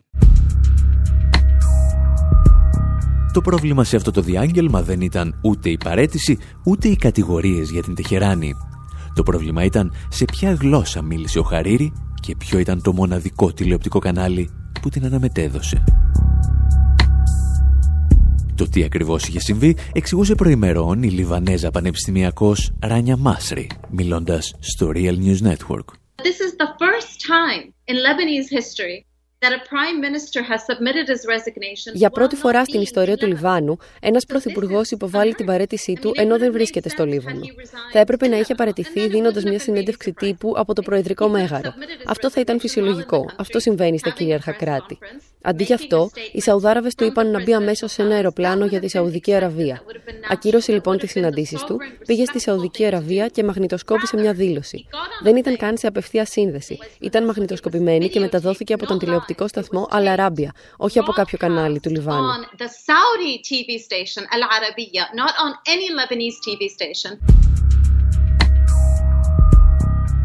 Το 3.34 3.42
πρόβλημα 3.42 3.84
σε 3.84 3.96
αυτό 3.96 4.12
το 4.12 4.22
διάγγελμα 4.22 4.82
δεν 4.82 5.02
ήταν 5.02 5.40
ούτε 5.44 5.70
η 5.70 5.78
παρέτηση, 5.78 6.38
ούτε 6.66 6.88
οι 6.88 6.96
κατηγορίες 6.96 7.70
για 7.70 7.82
την 7.82 7.96
Τεχεράνη. 7.96 8.54
Το 9.14 9.24
πρόβλημα 9.24 9.64
ήταν 9.64 9.94
σε 10.10 10.26
ποια 10.26 10.54
γλώσσα 10.54 11.02
μίλησε 11.02 11.40
ο 11.40 11.44
Χαρίρη 11.44 11.94
και 12.22 12.36
ποιο 12.36 12.60
ήταν 12.60 12.82
το 12.82 12.94
μοναδικό 12.94 13.54
τηλεοπτικό 13.54 14.00
κανάλι 14.00 14.50
που 14.82 14.90
την 14.90 15.06
αναμετέδωσε. 15.06 15.84
Το 18.56 18.70
τι 18.70 18.84
ακριβώς 18.84 19.28
είχε 19.28 19.40
συμβεί 19.40 19.78
εξηγούσε 19.94 20.36
προημερών 20.36 21.04
η 21.04 21.10
Λιβανέζα 21.10 21.72
πανεπιστημιακός 21.72 22.72
Ράνια 22.82 23.18
Μάσρη, 23.18 23.70
μιλώντας 23.90 24.56
στο 24.60 24.92
Real 24.94 25.18
News 25.18 25.52
Network. 25.52 25.88
This 26.28 26.40
is 26.48 26.54
the 26.64 26.70
first 26.84 27.14
time 27.36 27.64
in 27.90 27.96
Lebanese 28.06 28.50
history 28.58 29.09
για 31.94 32.10
πρώτη 32.10 32.36
φορά 32.36 32.66
στην 32.66 32.82
ιστορία 32.82 33.18
του 33.18 33.28
Λιβάνου, 33.28 33.78
ένας 34.02 34.26
πρωθυπουργός 34.26 34.92
υποβάλλει 34.92 35.34
την 35.34 35.46
παρέτησή 35.46 35.94
του 36.02 36.12
ενώ 36.16 36.38
δεν 36.38 36.52
βρίσκεται 36.52 36.90
στο 36.90 37.06
Λίβανο. 37.06 37.42
Θα 37.92 38.00
έπρεπε 38.00 38.28
να 38.28 38.38
είχε 38.38 38.56
παρετηθεί 38.56 39.08
δίνοντας 39.08 39.44
μια 39.44 39.60
συνέντευξη 39.60 40.14
τύπου 40.14 40.54
από 40.56 40.74
το 40.74 40.82
Προεδρικό 40.82 41.28
Μέγαρο. 41.28 41.74
Αυτό 42.06 42.30
θα 42.30 42.40
ήταν 42.40 42.60
φυσιολογικό. 42.60 43.30
Αυτό 43.38 43.60
συμβαίνει 43.60 43.98
στα 43.98 44.10
κυρίαρχα 44.10 44.52
κράτη. 44.52 44.98
Αντί 45.42 45.64
γι' 45.64 45.74
αυτό, 45.74 46.10
οι 46.32 46.42
Σαουδάραβες 46.42 46.96
του 46.96 47.04
είπαν 47.04 47.32
να 47.32 47.44
μπει 47.44 47.54
αμέσως 47.54 47.92
σε 47.92 48.02
ένα 48.02 48.16
αεροπλάνο 48.16 48.66
για 48.66 48.80
τη 48.80 48.88
Σαουδική 48.88 49.34
Αραβία. 49.34 49.82
Ακύρωσε 50.30 50.72
λοιπόν 50.72 50.98
τις 50.98 51.12
συναντήσεις 51.12 51.64
του, 51.64 51.78
πήγε 52.06 52.26
στη 52.26 52.40
Σαουδική 52.40 52.86
Αραβία 52.86 53.28
και 53.28 53.44
μαγνητοσκόπησε 53.44 54.18
μια 54.18 54.34
δήλωση. 54.34 54.86
Δεν 55.24 55.36
ήταν 55.36 55.58
καν 55.58 55.78
σε 55.78 55.88
απευθεία 55.88 56.26
σύνδεση. 56.26 56.78
Ήταν 57.00 57.26
μαγνητοσκοπημένη 57.26 58.10
και 58.10 58.20
μεταδόθηκε 58.20 58.74
από 58.74 58.86
τον 58.86 59.00
τηλεοπτικό 59.00 59.29
σταθμό 59.48 59.88
Αλαράμπια, 59.90 60.52
όχι 60.78 61.00
από 61.00 61.12
κάποιο 61.12 61.38
κανάλι 61.38 61.80
του 61.80 61.90
Λιβάνου. 61.90 62.28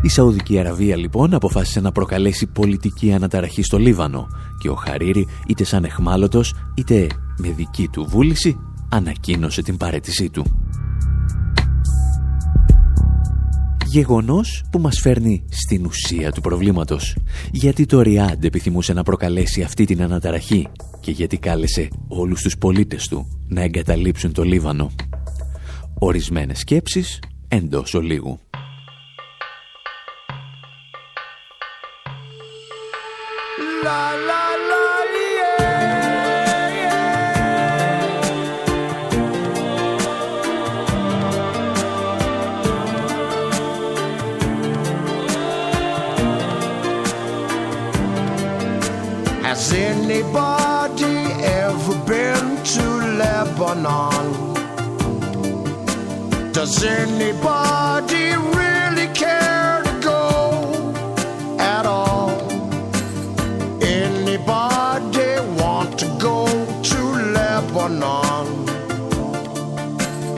Η 0.03 0.09
Σαουδική 0.09 0.59
Αραβία 0.59 0.97
λοιπόν 0.97 1.35
αποφάσισε 1.35 1.81
να 1.81 1.93
προκαλέσει 1.93 2.47
πολιτική 2.47 3.13
αναταραχή 3.13 3.63
στο 3.63 3.79
Λίβανο 3.79 4.29
και 4.61 4.69
ο 4.69 4.75
Χαρίρη 4.75 5.29
είτε 5.47 5.65
σαν 5.65 5.85
εχμάλωτος 5.85 6.55
είτε 6.75 7.07
με 7.39 7.49
δική 7.49 7.89
του 7.89 8.05
βούληση 8.09 8.61
ανακοίνωσε 8.91 9.63
την 9.63 9.77
παρέτησή 9.77 10.31
του. 10.31 10.64
Γεγονός 13.95 14.65
που 14.71 14.79
μας 14.79 15.01
φέρνει 15.01 15.45
στην 15.49 15.87
ουσία 15.87 16.33
του 16.33 16.41
προβλήματος. 16.41 17.17
Γιατί 17.51 17.87
το 17.87 18.01
Ριάντ 18.01 18.45
επιθυμούσε 18.45 18.93
να 18.93 19.03
προκαλέσει 19.03 19.63
αυτή 19.63 19.85
την 19.85 20.03
αναταραχή 20.03 20.69
και 21.01 21.11
γιατί 21.11 21.39
κάλεσε 21.39 21.89
όλους 22.09 22.43
τους 22.43 22.59
πολίτες 22.59 23.09
του 23.09 23.29
να 23.49 23.63
εγκαταλείψουν 23.63 24.33
το 24.33 24.43
Λίβανο. 24.43 24.91
Ορισμένες 25.99 26.59
σκέψεις 26.59 27.19
εντός 27.49 27.95
ολίγου. 27.95 28.39
Has 33.85 34.44
Does 56.61 56.77
anybody 57.03 58.27
really 58.61 59.09
care 59.23 59.83
to 59.89 59.95
go 60.11 60.23
at 61.75 61.85
all? 61.85 62.31
Anybody 64.05 65.31
want 65.63 65.91
to 66.03 66.09
go 66.27 66.39
to 66.91 67.01
Lebanon? 67.37 68.47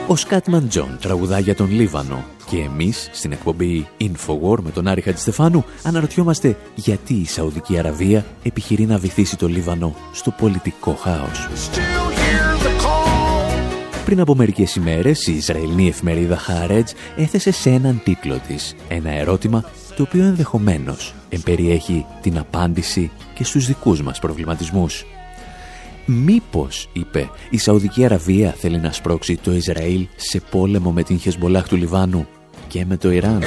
Ο 0.07 0.15
Σκάτμαν 0.15 0.67
Τζον 0.67 0.97
τραγουδά 1.01 1.39
για 1.39 1.55
τον 1.55 1.71
Λίβανο 1.71 2.25
και 2.49 2.57
εμείς 2.57 3.09
στην 3.11 3.31
εκπομπή 3.31 3.87
Infowar 4.01 4.57
με 4.61 4.71
τον 4.71 4.87
Άρη 4.87 5.01
Χατζηστεφάνου 5.01 5.65
αναρωτιόμαστε 5.83 6.57
γιατί 6.75 7.13
η 7.13 7.25
Σαουδική 7.25 7.77
Αραβία 7.77 8.25
επιχειρεί 8.43 8.85
να 8.85 8.97
βυθίσει 8.97 9.37
το 9.37 9.47
Λίβανο 9.47 9.95
στο 10.11 10.31
πολιτικό 10.31 10.93
χάος. 10.93 11.47
Πριν 14.07 14.19
από 14.19 14.35
μερικές 14.35 14.75
ημέρες 14.75 15.27
η 15.27 15.35
Ισραηλινή 15.35 15.87
εφημερίδα 15.87 16.39
Haaretz 16.47 16.91
έθεσε 17.17 17.51
σε 17.51 17.69
έναν 17.69 18.01
τίτλο 18.03 18.39
της 18.47 18.75
ένα 18.87 19.11
ερώτημα 19.11 19.63
το 19.95 20.03
οποίο 20.03 20.23
ενδεχομένως 20.23 21.13
εμπεριέχει 21.29 22.05
την 22.21 22.37
απάντηση 22.37 23.11
και 23.33 23.43
στους 23.43 23.65
δικούς 23.65 24.01
μας 24.01 24.19
προβληματισμούς. 24.19 25.05
Μήπως, 26.05 26.89
είπε, 26.93 27.29
η 27.49 27.57
Σαουδική 27.57 28.05
Αραβία 28.05 28.51
θέλει 28.51 28.77
να 28.77 28.91
σπρώξει 28.91 29.37
το 29.37 29.51
Ισραήλ 29.51 30.07
σε 30.15 30.39
πόλεμο 30.39 30.91
με 30.91 31.03
την 31.03 31.19
Χεσμολάχ 31.19 31.67
του 31.67 31.75
Λιβάνου 31.75 32.27
και 32.67 32.85
με 32.85 32.97
το 32.97 33.11
Ιράν. 33.11 33.43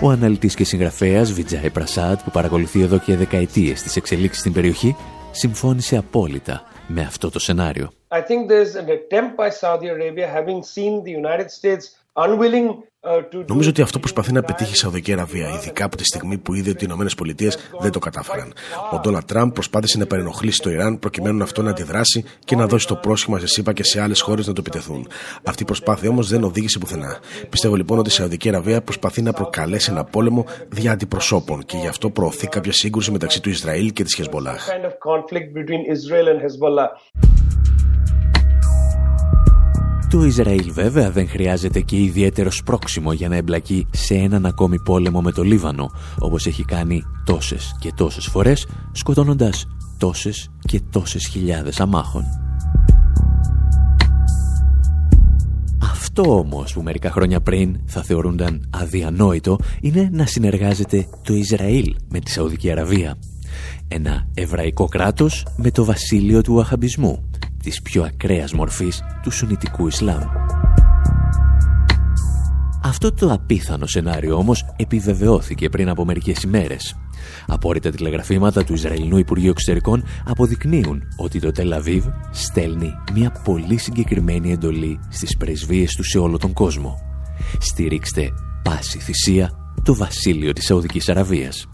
Ο 0.00 0.10
αναλυτής 0.10 0.54
και 0.54 0.64
συγγραφέας 0.64 1.32
Βιτζάι 1.32 1.70
Πρασάτ 1.70 2.20
που 2.24 2.30
παρακολουθεί 2.30 2.80
εδώ 2.80 2.98
και 2.98 3.16
δεκαετίες 3.16 3.82
τις 3.82 3.96
εξελίξεις 3.96 4.40
στην 4.40 4.52
περιοχή 4.52 4.96
συμφώνησε 5.36 5.96
απόλυτα 5.96 6.62
με 6.86 7.00
αυτό 7.00 7.30
το 7.30 7.38
σενάριο. 7.38 7.92
I 8.10 8.20
think 8.20 8.48
there's 8.48 8.74
an 8.74 8.88
attempt 8.88 9.36
by 9.36 9.48
Saudi 9.50 9.88
Arabia 9.88 10.26
having 10.38 10.62
seen 10.62 11.02
the 11.04 11.14
United 11.22 11.50
States 11.50 11.84
unwilling 12.24 12.68
Νομίζω 13.46 13.68
ότι 13.70 13.82
αυτό 13.82 13.98
προσπαθεί 13.98 14.32
να 14.32 14.42
πετύχει 14.42 14.72
η 14.72 14.76
Σαουδική 14.76 15.12
Αραβία, 15.12 15.48
ειδικά 15.48 15.84
από 15.84 15.96
τη 15.96 16.04
στιγμή 16.04 16.38
που 16.38 16.54
είδε 16.54 16.70
ότι 16.70 16.82
οι 16.82 16.86
Ηνωμένες 16.88 17.14
Πολιτείες 17.14 17.58
δεν 17.80 17.90
το 17.90 17.98
κατάφεραν. 17.98 18.52
Ο 18.92 18.98
Ντόναλτ 19.00 19.26
Τραμπ 19.26 19.52
προσπάθησε 19.52 19.98
να 19.98 20.06
παρενοχλήσει 20.06 20.60
το 20.62 20.70
Ιράν 20.70 20.98
προκειμένου 20.98 21.42
αυτό 21.42 21.62
να 21.62 21.70
αντιδράσει 21.70 22.24
και 22.44 22.56
να 22.56 22.66
δώσει 22.66 22.86
το 22.86 22.94
πρόσχημα 22.96 23.38
σε 23.38 23.46
ΣΥΠΑ 23.46 23.72
και 23.72 23.84
σε 23.84 24.02
άλλες 24.02 24.20
χώρες 24.20 24.46
να 24.46 24.52
το 24.52 24.62
επιτεθούν. 24.66 25.08
Αυτή 25.42 25.62
η 25.62 25.66
προσπάθεια 25.66 26.08
όμως 26.08 26.28
δεν 26.28 26.44
οδήγησε 26.44 26.78
πουθενά. 26.78 27.18
Πιστεύω 27.50 27.74
λοιπόν 27.74 27.98
ότι 27.98 28.08
η 28.08 28.12
Σαουδική 28.12 28.48
Αραβία 28.48 28.82
προσπαθεί 28.82 29.22
να 29.22 29.32
προκαλέσει 29.32 29.90
ένα 29.90 30.04
πόλεμο 30.04 30.46
δια 30.68 30.92
αντιπροσώπων 30.92 31.64
και 31.64 31.76
γι' 31.76 31.88
αυτό 31.88 32.10
προωθεί 32.10 32.46
κάποια 32.46 32.72
σύγκρουση 32.72 33.10
μεταξύ 33.10 33.42
του 33.42 33.48
Ισραήλ 33.48 33.92
και 33.92 34.02
της 34.02 34.14
Χεσμολάχ. 34.14 34.68
Το 40.10 40.24
Ισραήλ 40.24 40.72
βέβαια 40.72 41.10
δεν 41.10 41.28
χρειάζεται 41.28 41.80
και 41.80 41.96
ιδιαίτερο 41.96 42.50
σπρόξιμο 42.50 43.12
για 43.12 43.28
να 43.28 43.36
εμπλακεί 43.36 43.86
σε 43.90 44.14
έναν 44.14 44.46
ακόμη 44.46 44.80
πόλεμο 44.80 45.20
με 45.20 45.32
το 45.32 45.42
Λίβανο, 45.42 45.90
όπως 46.18 46.46
έχει 46.46 46.64
κάνει 46.64 47.02
τόσες 47.24 47.76
και 47.78 47.92
τόσες 47.96 48.26
φορές, 48.26 48.66
σκοτώνοντας 48.92 49.66
τόσες 49.98 50.50
και 50.60 50.80
τόσες 50.90 51.26
χιλιάδες 51.26 51.80
αμάχων. 51.80 52.24
Αυτό 55.90 56.38
όμως 56.38 56.72
που 56.72 56.82
μερικά 56.82 57.10
χρόνια 57.10 57.40
πριν 57.40 57.80
θα 57.86 58.02
θεωρούνταν 58.02 58.68
αδιανόητο 58.70 59.58
είναι 59.80 60.08
να 60.12 60.26
συνεργάζεται 60.26 61.06
το 61.22 61.34
Ισραήλ 61.34 61.94
με 62.08 62.20
τη 62.20 62.30
Σαουδική 62.30 62.70
Αραβία. 62.70 63.16
Ένα 63.88 64.28
εβραϊκό 64.34 64.84
κράτος 64.84 65.46
με 65.56 65.70
το 65.70 65.84
βασίλειο 65.84 66.40
του 66.40 66.60
Αχαμπισμού 66.60 67.30
της 67.66 67.82
πιο 67.82 68.02
ακραίας 68.02 68.52
μορφής 68.52 69.02
του 69.22 69.30
Σουνιτικού 69.30 69.86
Ισλάμ. 69.86 70.22
Αυτό 72.82 73.12
το 73.12 73.32
απίθανο 73.32 73.86
σενάριο 73.86 74.36
όμως 74.36 74.64
επιβεβαιώθηκε 74.76 75.68
πριν 75.68 75.88
από 75.88 76.04
μερικές 76.04 76.42
ημέρες. 76.42 76.96
Απόρριτα 77.46 77.90
τηλεγραφήματα 77.90 78.64
του 78.64 78.72
Ισραηλινού 78.72 79.18
Υπουργείου 79.18 79.50
Εξωτερικών 79.50 80.04
αποδεικνύουν 80.24 81.02
ότι 81.16 81.40
το 81.40 81.50
Τελαβίβ 81.50 82.04
στέλνει 82.30 82.92
μια 83.12 83.30
πολύ 83.44 83.78
συγκεκριμένη 83.78 84.52
εντολή 84.52 85.00
στις 85.08 85.36
πρεσβείες 85.36 85.94
του 85.94 86.02
σε 86.02 86.18
όλο 86.18 86.38
τον 86.38 86.52
κόσμο. 86.52 86.98
Στηρίξτε 87.58 88.30
πάση 88.62 88.98
θυσία 88.98 89.50
το 89.82 89.94
βασίλειο 89.94 90.52
της 90.52 90.64
Σαουδικής 90.64 91.08
Αραβίας. 91.08 91.68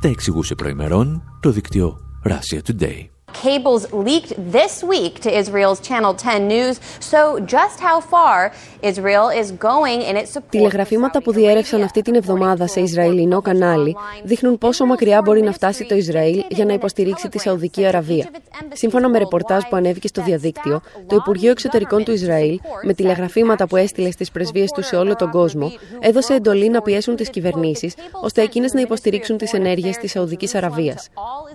Τα 0.00 0.08
εξηγούσε 0.08 0.54
προημερών 0.54 1.22
το 1.40 1.50
δίκτυο 1.50 1.98
Russia 2.28 2.58
Today. 2.70 3.11
Cables 3.32 3.82
leaked 3.92 4.32
this 4.52 4.82
week 4.92 5.14
to 5.20 5.30
Israel's 5.40 5.80
Channel 5.88 6.14
10 6.14 6.48
News 6.48 6.80
so 7.00 7.38
just 7.40 7.80
how 7.80 8.00
far 8.00 8.52
Israel 8.82 9.28
is 9.40 9.52
going 9.52 10.00
in 10.02 10.16
its 10.16 10.30
support. 10.32 10.50
Τηλεγραφήματα 10.50 11.22
που 11.22 11.32
διέρευσαν 11.32 11.82
αυτή 11.82 12.02
την 12.02 12.14
εβδομάδα 12.14 12.66
σε 12.66 12.80
Ισραηλινό 12.80 13.42
κανάλι 13.42 13.96
δείχνουν 14.24 14.58
πόσο 14.58 14.84
μακριά 14.84 15.22
μπορεί 15.22 15.42
να 15.42 15.52
φτάσει 15.52 15.84
το 15.84 15.94
Ισραήλ 15.94 16.44
για 16.48 16.64
να 16.64 16.72
υποστηρίξει 16.72 17.28
τη 17.28 17.38
Σαουδική 17.38 17.86
Αραβία. 17.86 18.30
Σύμφωνα 18.72 19.08
με 19.08 19.18
ρεπορτάζ 19.18 19.62
που 19.70 19.76
ανέβηκε 19.76 20.08
στο 20.08 20.22
διαδίκτυο, 20.22 20.80
το 21.06 21.16
Υπουργείο 21.16 21.50
Εξωτερικών 21.50 22.04
του 22.04 22.12
Ισραήλ, 22.12 22.60
με 22.82 22.94
τηλεγραφήματα 22.94 23.66
που 23.66 23.76
έστειλε 23.76 24.10
στις 24.10 24.30
πρεσβείες 24.30 24.70
του 24.70 24.82
σε 24.82 24.96
όλο 24.96 25.16
τον 25.16 25.30
κόσμο, 25.30 25.72
έδωσε 26.00 26.34
εντολή 26.34 26.68
να 26.68 26.82
πιέσουν 26.82 27.16
τις 27.16 27.30
κυβερνήσεις 27.30 27.94
ώστε 28.22 28.42
εκείνες 28.42 28.72
να 28.72 28.80
υποστηρίξουν 28.80 29.36
τις 29.36 29.52
ενέργειες 29.52 29.96
της 29.96 30.10
Σαουδικής 30.10 30.54
Αραβίας. 30.54 31.08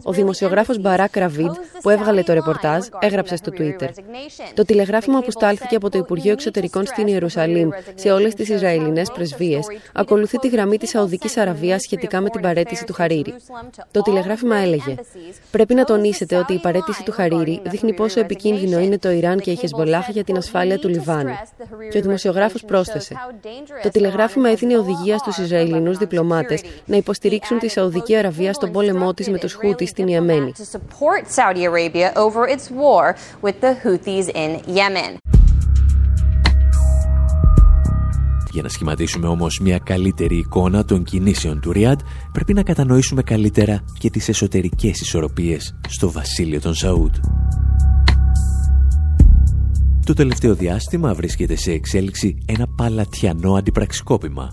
Ο 0.03 0.11
δημοσιογράφος 0.11 0.79
Μπαράκ 0.79 1.15
Ραβίδ 1.17 1.51
που 1.82 1.89
έβγαλε 1.89 2.23
το 2.23 2.34
ρεπορτάζ, 2.34 2.86
έγραψε 2.99 3.36
στο 3.36 3.51
Twitter. 3.58 3.89
Το 4.53 4.65
τηλεγράφημα 4.65 5.21
που 5.21 5.32
στάλθηκε 5.32 5.75
από 5.75 5.89
το 5.89 5.97
Υπουργείο 5.97 6.32
Εξωτερικών 6.32 6.86
στην 6.86 7.08
Ιερουσαλήμ 7.08 7.69
σε 7.95 8.12
όλες 8.12 8.34
τις 8.34 8.49
Ισραηλινές 8.49 9.12
πρεσβείες 9.12 9.67
ακολουθεί 9.93 10.38
τη 10.38 10.47
γραμμή 10.47 10.77
της 10.77 10.89
Σαουδικής 10.89 11.38
Αραβίας 11.38 11.82
σχετικά 11.82 12.21
με 12.21 12.30
την 12.30 12.41
παρέτηση 12.41 12.86
του 12.86 12.93
Χαρίρι. 12.93 13.34
Το 13.91 14.01
τηλεγράφημα 14.01 14.56
έλεγε: 14.56 14.95
Πρέπει 15.51 15.73
να 15.73 15.84
τονίσετε 15.84 16.36
ότι 16.36 16.53
η 16.53 16.60
παρέτηση 16.60 17.03
του 17.03 17.12
Χαρίρι 17.12 17.62
δείχνει 17.63 17.93
πόσο 17.93 18.19
επικίνδυνο 18.19 18.80
είναι 18.80 18.97
το 18.97 19.10
Ιράν 19.10 19.39
και 19.39 19.51
η 19.51 19.56
Χεσμολάχ 19.56 20.10
για 20.10 20.23
την 20.23 20.38
ασφάλεια 20.38 20.77
του 20.80 20.88
Λιβάνου. 20.88 21.34
Και 21.91 21.97
ο 21.97 22.01
δημοσιογράφος 22.01 22.63
πρόσθεσε: 22.63 23.15
Το 23.84 23.89
τηλεγράφημα 23.89 24.49
έδινε 24.49 24.77
οδηγία 24.77 25.17
στους 25.17 25.38
Ισραηλινούς 25.38 25.97
διπλωμάτες 25.97 26.62
να 26.86 26.97
υποστηρίξουν 26.97 27.60
τη 27.60 27.67
Σαουδική 27.67 28.15
Αραβία 28.15 28.53
στον 28.53 28.71
πόλεμό 28.71 29.13
της 29.13 29.30
με 29.30 29.38
τους 29.38 29.53
Χούτις 29.53 29.89
στην 29.89 30.08
Ιεμένη. 30.08 30.51
Arabia 31.65 32.13
over 32.15 32.48
its 32.48 32.70
war 32.72 33.15
with 33.41 33.62
the 33.62 33.74
Houthis 33.84 34.30
in 34.30 34.62
Yemen. 34.67 35.17
Για 38.52 38.65
να 38.65 38.70
σχηματίσουμε 38.70 39.28
όμως 39.28 39.60
μια 39.60 39.78
καλύτερη 39.78 40.38
εικόνα 40.38 40.86
των 40.86 41.04
κινήσεων 41.04 41.60
του 41.60 41.72
Ριάντ, 41.72 42.00
πρέπει 42.32 42.54
να 42.54 42.63
κατανοήσουμε 42.63 43.22
καλύτερα 43.22 43.84
και 44.00 44.10
τις 44.10 44.30
εσωτερικές 44.30 45.02
ισορροπίες 45.02 45.76
στο 45.88 46.12
βασίλειο 46.12 46.62
των 46.62 46.74
Σαούτ. 46.74 47.15
Το 50.06 50.13
τελευταίο 50.13 50.56
διάστημα 50.56 51.13
βρίσκεται 51.13 51.56
σε 51.56 51.72
εξέλιξη 51.72 52.38
ένα 52.46 52.67
παλατιανό 52.76 53.56
αντιπραξικόπημα 53.56 54.52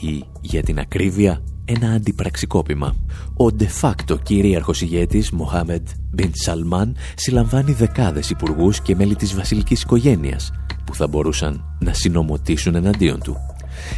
ή, 0.00 0.24
για 0.40 0.62
την 0.62 0.78
ακρίβεια, 0.78 1.42
ένα 1.76 1.92
αντιπραξικόπημα. 1.92 2.96
Ο 3.36 3.46
de 3.58 3.66
facto 3.80 4.22
κυρίαρχος 4.22 4.80
ηγέτης 4.80 5.30
Μοχάμεντ 5.30 5.88
Μπιν 6.10 6.30
Σαλμάν 6.34 6.96
συλλαμβάνει 7.14 7.72
δεκάδες 7.72 8.30
υπουργούς 8.30 8.80
και 8.80 8.96
μέλη 8.96 9.16
της 9.16 9.34
βασιλικής 9.34 9.82
οικογένειας 9.82 10.50
που 10.84 10.94
θα 10.94 11.06
μπορούσαν 11.06 11.64
να 11.78 11.92
συνομωτήσουν 11.92 12.74
εναντίον 12.74 13.20
του. 13.20 13.36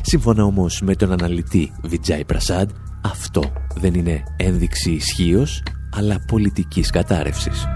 Σύμφωνα 0.02 0.44
όμως 0.44 0.80
με 0.80 0.94
τον 0.94 1.12
αναλυτή 1.12 1.72
Βιτζάι 1.82 2.24
Πρασάντ, 2.24 2.70
αυτό 3.04 3.52
δεν 3.74 3.94
είναι 3.94 4.22
ένδειξη 4.36 4.90
ισχύως, 4.90 5.62
αλλά 5.96 6.24
πολιτικής 6.26 6.90
κατάρρευσης. 6.90 7.66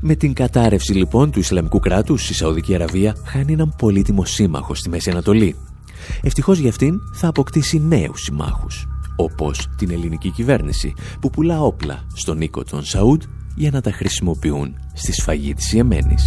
Με 0.00 0.14
την 0.14 0.32
κατάρρευση 0.32 0.92
λοιπόν 0.92 1.30
του 1.30 1.38
Ισλαμικού 1.38 1.78
κράτους, 1.78 2.30
η 2.30 2.34
Σαουδική 2.34 2.74
Αραβία 2.74 3.16
χάνει 3.24 3.52
έναν 3.52 3.74
πολύτιμο 3.78 4.24
σύμμαχο 4.24 4.74
στη 4.74 4.88
Μέση 4.88 5.10
Ανατολή. 5.10 5.56
Ευτυχώς 6.22 6.58
για 6.58 6.70
αυτήν 6.70 7.00
θα 7.12 7.28
αποκτήσει 7.28 7.78
νέους 7.78 8.20
συμμάχους, 8.20 8.86
όπως 9.16 9.68
την 9.76 9.90
ελληνική 9.90 10.30
κυβέρνηση 10.30 10.94
που 11.20 11.30
πουλά 11.30 11.60
όπλα 11.60 12.06
στον 12.14 12.40
οίκο 12.40 12.64
των 12.64 12.84
Σαούντ 12.84 13.22
για 13.54 13.70
να 13.70 13.80
τα 13.80 13.92
χρησιμοποιούν 13.92 14.74
στη 14.92 15.12
σφαγή 15.12 15.54
της 15.54 15.72
Ιεμένης. 15.72 16.26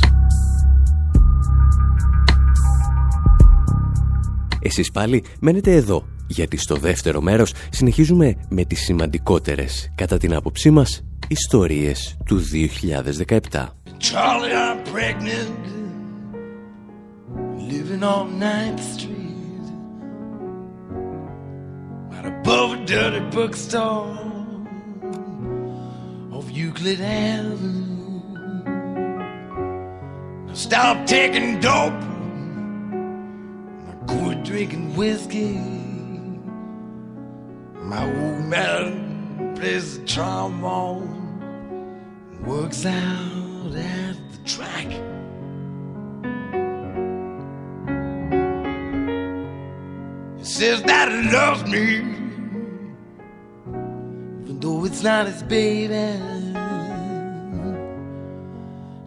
Εσείς 4.60 4.92
πάλι 4.92 5.24
μένετε 5.40 5.76
εδώ, 5.76 6.06
γιατί 6.28 6.58
στο 6.58 6.76
δεύτερο 6.76 7.22
μέρος 7.22 7.54
συνεχίζουμε 7.70 8.36
με 8.50 8.66
τις 8.66 8.80
σημαντικότερες, 8.80 9.92
κατά 9.96 10.18
την 10.18 10.34
άποψή 10.34 10.70
μας, 10.70 11.04
ιστορίες 11.28 12.18
του 12.26 12.38
2017. 12.38 13.76
Charlie, 13.98 14.56
I'm 14.68 14.80
pregnant, 14.96 15.64
living 17.72 18.04
on 18.04 18.26
9th 18.40 18.84
Street, 18.94 19.25
above 22.26 22.74
a 22.74 22.86
dirty 22.86 23.20
bookstore 23.30 24.18
of 26.32 26.50
Euclid 26.50 27.00
Avenue. 27.00 28.22
Now 30.48 30.54
stop 30.54 31.06
taking 31.06 31.60
dope, 31.60 31.94
now 33.84 33.98
quit 34.08 34.44
drinking 34.44 34.96
whiskey. 34.96 35.60
My 37.82 38.04
old 38.04 38.46
man 38.46 39.56
plays 39.56 40.00
the 40.00 40.06
trombone 40.08 41.12
works 42.44 42.86
out 42.86 43.76
at 43.76 44.16
the 44.32 44.38
track. 44.46 45.05
Says 50.56 50.82
that 50.84 51.12
he 51.12 51.30
loves 51.34 51.66
me, 51.66 51.98
even 54.44 54.58
though 54.62 54.86
it's 54.86 55.04
not 55.04 55.28
his 55.28 55.44
baby. 55.44 56.18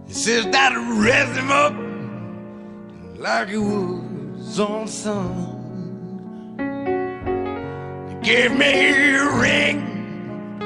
He 0.07 0.13
says 0.13 0.45
that 0.49 0.73
he 0.73 0.79
raised 1.01 1.33
him 1.41 1.51
up 1.51 1.75
like 3.19 3.49
he 3.49 3.57
was 3.57 4.61
on 4.61 4.87
son. 4.89 5.57
He 8.11 8.15
gave 8.27 8.53
me 8.53 9.15
a 9.17 9.25
ring 9.41 10.59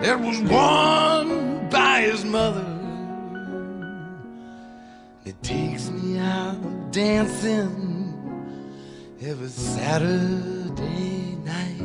that 0.00 0.18
was 0.18 0.40
worn 0.40 1.68
by 1.70 2.00
his 2.00 2.24
mother. 2.24 2.66
It 5.24 5.40
takes 5.44 5.90
me 5.90 6.18
out 6.18 6.90
dancing 6.90 7.93
every 9.26 9.48
Saturday 9.48 11.36
night. 11.44 11.80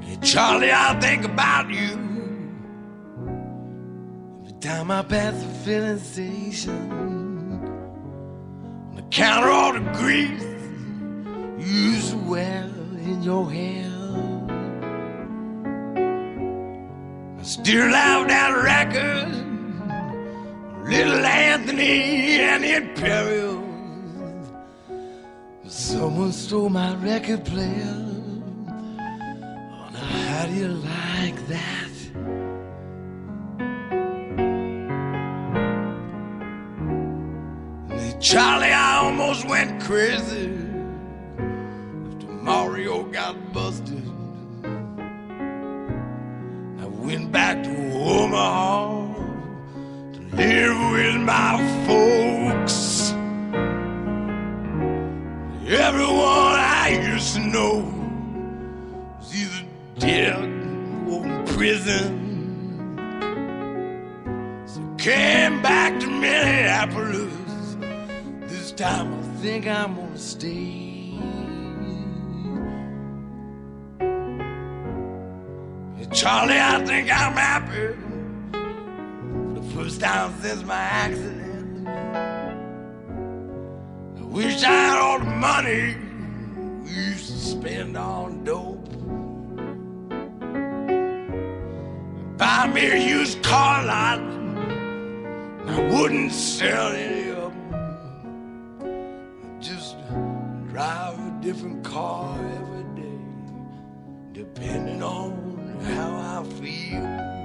Hey, 0.00 0.16
Charlie, 0.22 0.70
I 0.72 0.96
think 1.00 1.24
about 1.24 1.68
you 1.70 1.98
every 4.44 4.60
time 4.60 4.92
I 4.92 5.02
pass 5.02 5.42
the 5.42 5.48
filling 5.64 5.98
station. 5.98 6.92
On 8.90 8.94
the 8.94 9.02
counter, 9.10 9.48
all 9.48 9.72
the 9.72 9.80
grease 9.98 10.42
you 11.58 11.66
used 11.66 12.14
in 12.14 13.22
your 13.24 13.50
hair. 13.50 13.90
I 17.40 17.42
still 17.42 17.90
love 17.90 18.28
that 18.28 18.50
record, 18.62 19.47
Little 20.88 21.24
Anthony 21.26 22.40
and 22.40 22.64
the 22.64 22.76
Imperials. 22.76 23.64
Someone 25.66 26.32
stole 26.32 26.70
my 26.70 26.94
record 26.96 27.44
player. 27.44 27.94
Oh, 28.68 29.90
now 29.92 29.98
how 29.98 30.46
do 30.46 30.54
you 30.54 30.68
like 30.68 31.46
that? 31.48 31.88
Charlie, 38.20 38.72
I 38.72 38.96
almost 39.04 39.46
went 39.46 39.82
crazy 39.82 40.48
after 42.08 42.26
Mario 42.42 43.04
got 43.04 43.36
busted 43.52 44.02
I 46.80 46.86
went 46.86 47.30
back 47.30 47.62
to 47.62 47.92
Omaha 47.92 48.87
with 50.92 51.16
my 51.16 51.56
folks. 51.86 53.12
Everyone 55.66 56.58
I 56.84 56.98
used 57.12 57.34
to 57.34 57.40
know 57.40 57.74
was 59.18 59.34
either 59.34 59.66
dead 59.98 60.38
or 61.08 61.26
in 61.26 61.44
prison. 61.46 62.06
So 64.66 64.80
came 64.96 65.60
back 65.62 66.00
to 66.00 66.06
Minneapolis. 66.06 67.76
This 68.50 68.72
time 68.72 69.12
I 69.12 69.22
think 69.42 69.66
I'm 69.66 69.94
gonna 69.94 70.18
stay. 70.18 70.88
Charlie, 76.10 76.58
I 76.58 76.82
think 76.86 77.10
I'm 77.12 77.34
happy 77.34 78.07
since 80.00 80.62
my 80.64 80.74
accident. 80.74 81.88
I 84.16 84.22
wish 84.22 84.62
I 84.62 84.70
had 84.70 84.98
all 84.98 85.18
the 85.18 85.24
money 85.24 85.96
we 86.82 86.90
used 86.90 87.26
to 87.26 87.38
spend 87.38 87.96
on 87.96 88.44
dope. 88.44 88.88
Buy 92.38 92.68
me 92.68 92.86
a 92.92 92.96
used 92.96 93.42
car 93.42 93.84
lot, 93.84 94.20
I 95.66 95.80
wouldn't 95.92 96.32
sell 96.32 96.92
any 96.92 97.30
of 97.30 97.52
them. 97.52 98.90
Just 99.60 99.96
drive 100.70 101.18
a 101.18 101.38
different 101.42 101.82
car 101.82 102.38
every 102.60 102.84
day, 103.02 103.20
depending 104.32 105.02
on 105.02 105.80
how 105.82 106.40
I 106.40 106.44
feel. 106.60 107.37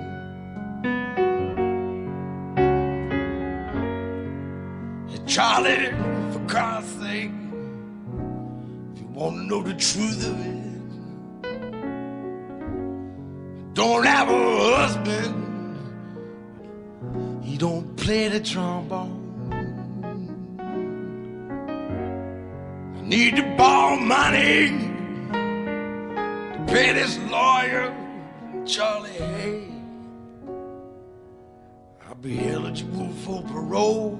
Charlie, 5.33 5.89
for 6.31 6.45
Christ's 6.47 6.91
sake, 7.01 7.31
if 8.93 8.99
you 9.01 9.07
want 9.13 9.35
to 9.37 9.41
know 9.47 9.63
the 9.63 9.73
truth 9.73 10.27
of 10.27 10.39
it, 10.45 10.53
don't 13.73 14.05
have 14.05 14.29
a 14.29 14.75
husband. 14.75 15.33
He 17.43 17.57
don't 17.57 17.95
play 17.95 18.27
the 18.27 18.41
trombone. 18.41 19.21
I 22.95 23.01
need 23.01 23.35
to 23.37 23.55
borrow 23.57 23.95
money 23.95 24.69
to 26.53 26.63
pay 26.67 26.93
this 26.93 27.17
lawyer, 27.31 27.91
Charlie 28.67 29.09
Hay. 29.09 29.67
I'll 32.07 32.21
be 32.21 32.47
eligible 32.49 33.11
for 33.25 33.41
parole 33.41 34.19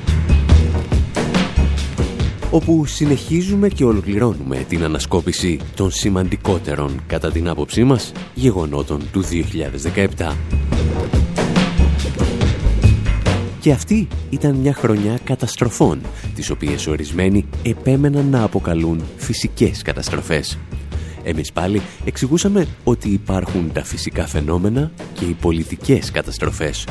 όπου 2.51 2.85
συνεχίζουμε 2.85 3.67
και 3.67 3.83
ολοκληρώνουμε 3.83 4.65
την 4.67 4.83
ανασκόπηση 4.83 5.59
των 5.75 5.91
σημαντικότερων, 5.91 7.01
κατά 7.07 7.31
την 7.31 7.49
άποψή 7.49 7.83
μας, 7.83 8.11
γεγονότων 8.33 9.01
του 9.11 9.23
2017. 9.23 10.35
Και 13.59 13.71
αυτή 13.71 14.07
ήταν 14.29 14.55
μια 14.55 14.73
χρονιά 14.73 15.19
καταστροφών, 15.23 16.01
τις 16.35 16.49
οποίες 16.49 16.87
ορισμένοι 16.87 17.45
επέμεναν 17.63 18.29
να 18.29 18.43
αποκαλούν 18.43 19.03
φυσικές 19.17 19.81
καταστροφές. 19.81 20.57
Εμείς 21.23 21.51
πάλι 21.51 21.81
εξηγούσαμε 22.05 22.67
ότι 22.83 23.09
υπάρχουν 23.09 23.71
τα 23.71 23.83
φυσικά 23.83 24.27
φαινόμενα 24.27 24.91
και 25.13 25.25
οι 25.25 25.33
πολιτικές 25.41 26.11
καταστροφές. 26.11 26.87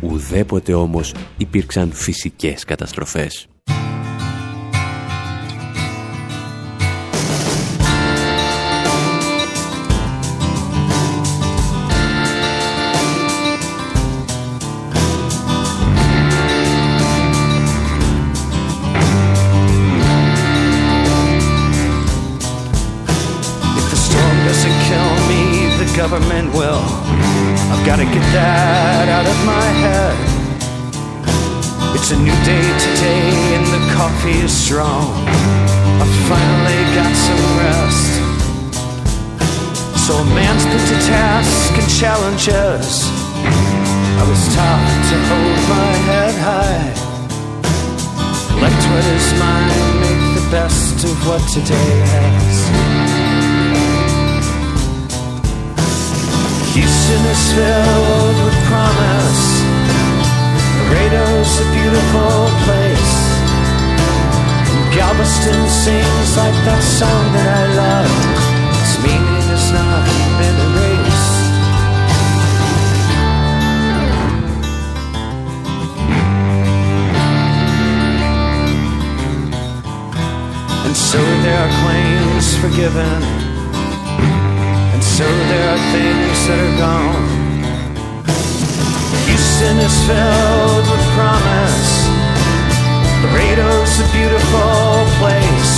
Ουδέποτε 0.00 0.74
όμως 0.74 1.14
υπήρξαν 1.36 1.92
φυσικές 1.92 2.64
καταστροφές. 2.64 3.48
It's 32.08 32.16
a 32.16 32.22
new 32.22 32.32
day 32.42 32.68
today 32.88 33.28
and 33.52 33.66
the 33.66 33.92
coffee 33.92 34.40
is 34.40 34.50
strong. 34.50 35.12
I 36.00 36.06
finally 36.24 36.82
got 36.96 37.12
some 37.12 37.44
rest. 37.60 38.08
So 40.06 40.16
a 40.16 40.24
man's 40.32 40.64
put 40.64 40.80
to 40.88 40.96
task 41.04 41.68
and 41.76 41.84
challenges. 42.00 43.12
I 44.16 44.24
was 44.24 44.40
taught 44.56 44.88
to 45.10 45.16
hold 45.28 45.60
my 45.68 45.92
head 46.08 46.34
high. 46.48 46.96
Collect 48.56 48.82
what 48.88 49.04
is 49.04 49.28
mine, 49.36 50.00
make 50.00 50.24
the 50.40 50.48
best 50.50 51.04
of 51.04 51.16
what 51.28 51.44
today 51.52 51.92
has. 52.08 52.56
Houston 56.72 57.22
is 57.34 57.52
filled 57.52 58.38
with 58.46 58.56
promise. 58.64 59.57
Laredo's 60.88 61.52
a 61.60 61.66
beautiful 61.76 62.48
place. 62.64 63.12
And 64.72 64.94
Galveston 64.96 65.68
sings 65.68 66.30
like 66.36 66.56
that 66.64 66.82
song 66.82 67.24
that 67.36 67.48
I 67.60 67.64
love. 67.76 68.12
Its 68.80 68.94
meaning 69.04 69.44
has 69.52 69.68
not 69.76 70.08
been 70.40 70.56
erased. 70.66 71.28
And 80.86 80.96
so 80.96 81.20
there 81.44 81.58
are 81.64 81.72
claims 81.84 82.56
forgiven 82.56 83.22
And 84.94 85.04
so 85.04 85.24
there 85.24 85.68
are 85.68 85.82
things 85.92 86.46
that 86.48 86.58
are 86.58 86.78
gone 86.78 87.47
Houston 89.57 89.77
is 89.79 89.97
filled 90.05 90.85
with 90.93 91.05
promise. 91.17 91.91
Laredo's 93.25 93.93
a 94.05 94.07
beautiful 94.13 95.09
place. 95.17 95.75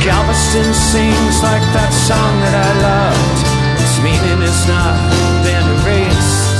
Galveston 0.00 0.70
sings 0.92 1.36
like 1.44 1.66
that 1.76 1.92
song 2.08 2.32
that 2.44 2.56
I 2.56 2.70
loved. 2.88 3.40
Its 3.84 3.96
meaning 4.06 4.40
has 4.48 4.60
not 4.64 4.96
been 5.44 5.66
erased. 5.76 6.56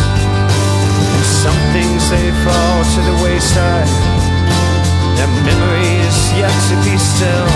And 1.17 1.25
some 1.45 1.61
things 1.73 2.01
they 2.13 2.29
fall 2.45 2.77
to 2.95 3.01
the 3.09 3.17
wayside. 3.25 3.93
Their 5.17 5.33
memory 5.49 5.93
is 6.09 6.19
yet 6.37 6.57
to 6.69 6.77
be 6.85 6.95
still. 7.13 7.49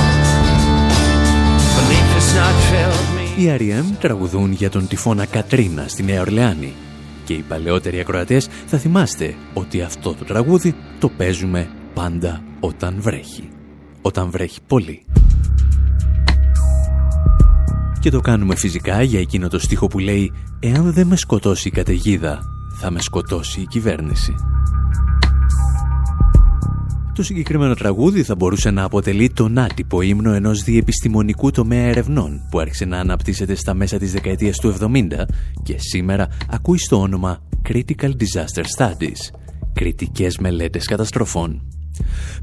Belief 1.77 2.09
has 2.17 2.29
not 2.41 2.55
failed 2.73 3.09
me. 3.17 3.27
Οι 3.37 3.51
R.E.M. 3.51 3.85
τραγουδούν 4.01 4.53
για 4.53 4.71
τον 4.71 4.89
τυφώνα 4.89 5.25
Κατρίνα 5.27 5.85
στη 5.89 6.03
Νέα 6.03 6.21
Ορλεάνη 6.21 6.73
και 7.30 7.36
οι 7.36 7.46
παλαιότεροι 7.48 8.00
ακροατές 8.00 8.48
θα 8.66 8.78
θυμάστε 8.78 9.36
ότι 9.54 9.82
αυτό 9.82 10.14
το 10.14 10.26
τραγούδι 10.26 10.76
το 11.00 11.10
παίζουμε 11.10 11.70
πάντα 11.94 12.44
όταν 12.60 12.96
βρέχει. 13.00 13.50
Όταν 14.02 14.30
βρέχει 14.30 14.60
πολύ. 14.68 15.06
Και 18.00 18.10
το 18.10 18.20
κάνουμε 18.20 18.56
φυσικά 18.56 19.02
για 19.02 19.20
εκείνο 19.20 19.48
το 19.48 19.60
στίχο 19.60 19.88
που 19.88 20.00
λέει 20.00 20.32
«Εάν 20.60 20.94
δεν 20.94 21.08
με 21.08 21.16
σκοτώσει 21.16 21.68
η 21.68 21.72
καταιγίδα, 21.72 22.40
θα 22.80 22.92
με 22.92 23.02
σκοτώσει 23.02 23.62
η 23.62 23.66
κυβέρνηση». 23.66 24.36
Το 27.20 27.26
συγκεκριμένο 27.26 27.74
τραγούδι 27.74 28.24
θα 28.24 28.36
μπορούσε 28.36 28.72
να 28.72 28.84
αποτελεί 28.84 29.30
τον 29.30 29.58
άτυπο 29.58 30.02
ύμνο 30.02 30.34
ενός 30.34 30.64
διεπιστημονικού 30.64 31.52
τομέα 31.52 31.84
ερευνών 31.84 32.42
που 32.52 32.60
άρχισε 32.60 32.86
να 32.86 33.00
αναπτύσσεται 33.00 33.56
στα 33.56 33.74
μέσα 33.74 33.98
της 33.98 34.12
δεκαετίας 34.12 34.58
του 34.58 34.76
70 34.80 34.88
και 35.64 35.76
σήμερα 35.78 36.28
ακούει 36.50 36.78
στο 36.78 37.00
όνομα 37.00 37.44
Critical 37.70 38.10
Disaster 38.10 38.64
Studies, 38.78 39.38
κριτικές 39.74 40.38
μελέτες 40.38 40.86
καταστροφών. 40.86 41.62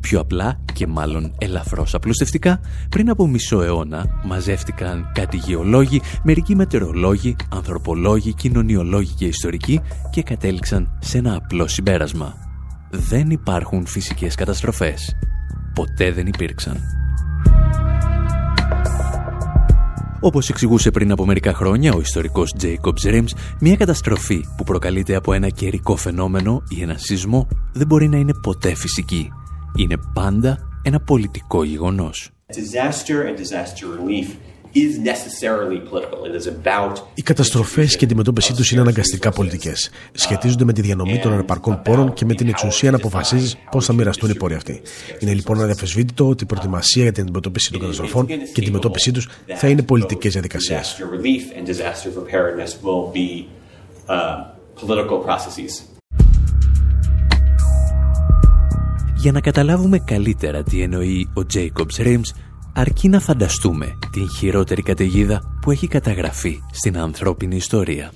Πιο 0.00 0.20
απλά 0.20 0.60
και 0.72 0.86
μάλλον 0.86 1.34
ελαφρώς 1.38 1.94
απλουστευτικά, 1.94 2.60
πριν 2.88 3.10
από 3.10 3.26
μισό 3.26 3.62
αιώνα 3.62 4.06
μαζεύτηκαν 4.24 5.10
κάτι 5.14 5.36
γεωλόγοι, 5.36 6.00
μερικοί 6.22 6.54
μετεωρολόγοι, 6.54 7.36
ανθρωπολόγοι, 7.52 8.34
κοινωνιολόγοι 8.34 9.14
και 9.14 9.26
ιστορικοί 9.26 9.80
και 10.10 10.22
κατέληξαν 10.22 10.98
σε 11.00 11.18
ένα 11.18 11.34
απλό 11.34 11.66
συμπέρασμα 11.66 12.45
δεν 12.96 13.30
υπάρχουν 13.30 13.86
φυσικές 13.86 14.34
καταστροφές. 14.34 15.16
Ποτέ 15.74 16.12
δεν 16.12 16.26
υπήρξαν. 16.26 16.80
Όπως 20.20 20.48
εξηγούσε 20.48 20.90
πριν 20.90 21.10
από 21.10 21.26
μερικά 21.26 21.54
χρόνια 21.54 21.92
ο 21.92 22.00
ιστορικός 22.00 22.54
Jacobs 22.60 23.08
Rims, 23.10 23.28
μια 23.60 23.76
καταστροφή 23.76 24.44
που 24.56 24.64
προκαλείται 24.64 25.14
από 25.14 25.32
ένα 25.32 25.48
καιρικό 25.48 25.96
φαινόμενο 25.96 26.62
ή 26.68 26.82
ένα 26.82 26.96
σεισμό 26.98 27.48
δεν 27.72 27.86
μπορεί 27.86 28.08
να 28.08 28.16
είναι 28.16 28.34
ποτέ 28.42 28.74
φυσική. 28.74 29.32
Είναι 29.76 29.96
πάντα 30.14 30.58
ένα 30.82 31.00
πολιτικό 31.00 31.64
γεγονός. 31.64 32.30
Οι 37.14 37.22
καταστροφές 37.22 37.96
και 37.96 38.04
η 38.04 38.06
αντιμετώπιση 38.06 38.54
τους 38.54 38.70
είναι 38.70 38.80
αναγκαστικά 38.80 39.30
πολιτικές. 39.30 39.90
Σχετίζονται 40.12 40.64
με 40.64 40.72
τη 40.72 40.80
διανομή 40.80 41.18
των 41.18 41.32
ανεπαρκών 41.32 41.82
πόρων 41.82 42.12
και 42.12 42.24
με 42.24 42.34
την 42.34 42.48
εξουσία 42.48 42.90
να 42.90 42.96
αποφασίζεις 42.96 43.56
πώς 43.70 43.84
θα 43.84 43.92
μοιραστούν 43.92 44.30
οι 44.30 44.34
πόροι 44.34 44.54
αυτοί. 44.54 44.82
Είναι 45.18 45.34
λοιπόν 45.34 45.60
αδιαφεσβήτητο 45.60 46.28
ότι 46.28 46.42
η 46.42 46.46
προετοιμασία 46.46 47.02
για 47.02 47.12
την 47.12 47.22
αντιμετώπιση 47.22 47.70
των 47.70 47.80
καταστροφών 47.80 48.26
και 48.26 48.34
η 48.34 48.52
αντιμετώπιση 48.60 49.12
τους 49.12 49.28
θα 49.54 49.68
είναι 49.68 49.82
πολιτικές 49.82 50.32
διαδικασίες. 50.32 51.02
Για 59.16 59.32
να 59.32 59.40
καταλάβουμε 59.40 59.98
καλύτερα 59.98 60.62
τι 60.62 60.82
εννοεί 60.82 61.28
ο 61.34 61.40
Jacobs 61.54 62.04
Rims, 62.06 62.28
αρκεί 62.76 63.08
να 63.08 63.20
φανταστούμε 63.20 63.98
την 64.10 64.28
χειρότερη 64.28 64.82
καταιγίδα 64.82 65.58
που 65.60 65.70
έχει 65.70 65.86
καταγραφεί 65.86 66.60
στην 66.72 66.98
ανθρώπινη 66.98 67.56
ιστορία. 67.56 68.12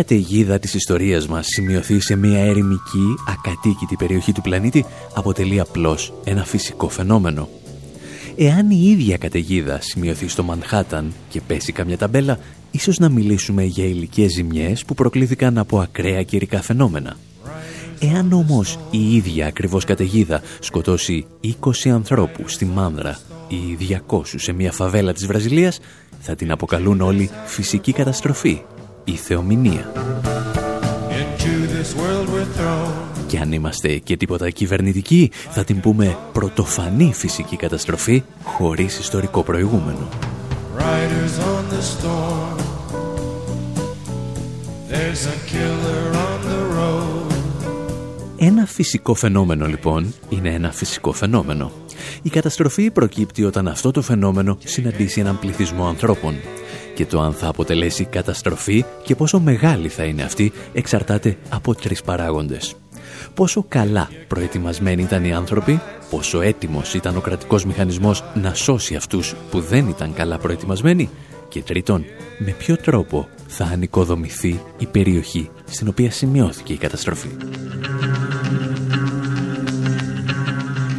Καταιγίδα 0.00 0.58
της 0.58 0.74
ιστορίας 0.74 1.26
μας 1.26 1.46
σημειωθεί 1.46 2.00
σε 2.00 2.16
μια 2.16 2.38
ερημική, 2.38 3.14
ακατοίκητη 3.28 3.96
περιοχή 3.98 4.32
του 4.32 4.40
πλανήτη, 4.40 4.84
αποτελεί 5.14 5.60
απλώς 5.60 6.12
ένα 6.24 6.44
φυσικό 6.44 6.88
φαινόμενο. 6.88 7.48
Εάν 8.36 8.70
η 8.70 8.82
ίδια 8.90 9.16
καταιγίδα 9.16 9.78
σημειωθεί 9.80 10.28
στο 10.28 10.42
Μανχάταν 10.42 11.12
και 11.28 11.40
πέσει 11.40 11.72
καμιά 11.72 11.98
ταμπέλα, 11.98 12.38
ίσως 12.70 12.98
να 12.98 13.08
μιλήσουμε 13.08 13.64
για 13.64 13.84
υλικές 13.84 14.32
ζημιές 14.32 14.84
που 14.84 14.94
προκλήθηκαν 14.94 15.58
από 15.58 15.80
ακραία 15.80 16.22
καιρικά 16.22 16.62
φαινόμενα. 16.62 17.16
Εάν 18.00 18.32
όμως 18.32 18.78
η 18.90 19.14
ίδια 19.16 19.46
ακριβώς 19.46 19.84
καταιγίδα 19.84 20.42
σκοτώσει 20.60 21.26
20 21.60 21.88
ανθρώπους 21.88 22.52
στη 22.52 22.64
Μάνδρα 22.64 23.18
ή 23.48 23.98
200 24.08 24.22
σε 24.24 24.52
μια 24.52 24.72
φαβέλα 24.72 25.12
της 25.12 25.26
Βραζιλίας, 25.26 25.80
θα 26.20 26.34
την 26.34 26.50
αποκαλούν 26.50 27.00
όλοι 27.00 27.30
φυσική 27.46 27.92
καταστροφή 27.92 28.62
η 29.10 29.16
θεομηνία. 29.16 29.92
Και 33.26 33.38
αν 33.38 33.52
είμαστε 33.52 33.96
και 33.96 34.16
τίποτα 34.16 34.50
κυβερνητικοί, 34.50 35.30
θα 35.50 35.64
την 35.64 35.80
πούμε 35.80 36.16
πρωτοφανή 36.32 37.12
φυσική 37.14 37.56
καταστροφή 37.56 38.22
χωρίς 38.42 38.98
ιστορικό 38.98 39.42
προηγούμενο. 39.42 40.08
Ένα 48.36 48.66
φυσικό 48.66 49.14
φαινόμενο 49.14 49.66
λοιπόν 49.66 50.14
είναι 50.28 50.48
ένα 50.48 50.72
φυσικό 50.72 51.12
φαινόμενο. 51.12 51.72
Η 52.22 52.28
καταστροφή 52.28 52.90
προκύπτει 52.90 53.44
όταν 53.44 53.68
αυτό 53.68 53.90
το 53.90 54.02
φαινόμενο 54.02 54.58
συναντήσει 54.64 55.20
έναν 55.20 55.38
πληθυσμό 55.38 55.86
ανθρώπων 55.86 56.34
και 57.00 57.06
το 57.06 57.20
αν 57.20 57.32
θα 57.32 57.48
αποτελέσει 57.48 58.04
καταστροφή 58.04 58.84
και 59.04 59.14
πόσο 59.14 59.40
μεγάλη 59.40 59.88
θα 59.88 60.04
είναι 60.04 60.22
αυτή 60.22 60.52
εξαρτάται 60.72 61.36
από 61.48 61.74
τρεις 61.74 62.02
παράγοντες. 62.02 62.74
Πόσο 63.34 63.64
καλά 63.68 64.08
προετοιμασμένοι 64.28 65.02
ήταν 65.02 65.24
οι 65.24 65.32
άνθρωποι, 65.32 65.80
πόσο 66.10 66.40
έτοιμος 66.40 66.94
ήταν 66.94 67.16
ο 67.16 67.20
κρατικός 67.20 67.64
μηχανισμός 67.64 68.24
να 68.34 68.54
σώσει 68.54 68.94
αυτούς 68.94 69.34
που 69.50 69.60
δεν 69.60 69.88
ήταν 69.88 70.14
καλά 70.14 70.38
προετοιμασμένοι 70.38 71.10
και 71.48 71.62
τρίτον, 71.62 72.04
με 72.38 72.50
ποιο 72.50 72.76
τρόπο 72.76 73.28
θα 73.46 73.64
ανοικοδομηθεί 73.64 74.60
η 74.78 74.86
περιοχή 74.86 75.50
στην 75.64 75.88
οποία 75.88 76.10
σημειώθηκε 76.10 76.72
η 76.72 76.76
καταστροφή. 76.76 77.28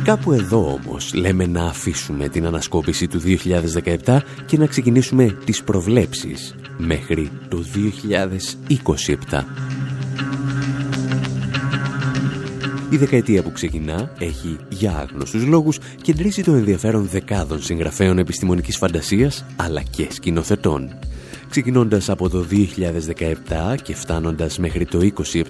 Κάπου 0.03 0.31
εδώ 0.31 0.73
όμως 0.73 1.13
λέμε 1.13 1.45
να 1.45 1.63
αφήσουμε 1.63 2.29
την 2.29 2.45
ανασκόπηση 2.45 3.07
του 3.07 3.21
2017 4.05 4.19
και 4.45 4.57
να 4.57 4.65
ξεκινήσουμε 4.65 5.37
τις 5.45 5.63
προβλέψεις 5.63 6.55
μέχρι 6.77 7.29
το 7.49 7.63
2027. 9.29 9.43
Η 12.89 12.97
δεκαετία 12.97 13.43
που 13.43 13.51
ξεκινά 13.51 14.11
έχει 14.19 14.57
για 14.69 14.91
άγνωστους 14.97 15.45
λόγους 15.45 15.77
κεντρήσει 16.01 16.43
το 16.43 16.51
ενδιαφέρον 16.51 17.07
δεκάδων 17.07 17.61
συγγραφέων 17.61 18.17
επιστημονικής 18.17 18.77
φαντασίας 18.77 19.45
αλλά 19.55 19.81
και 19.81 20.07
σκηνοθετών. 20.11 20.99
Ξεκινώντας 21.49 22.09
από 22.09 22.29
το 22.29 22.45
2017 22.51 23.75
και 23.83 23.95
φτάνοντας 23.95 24.57
μέχρι 24.57 24.85
το 24.85 24.99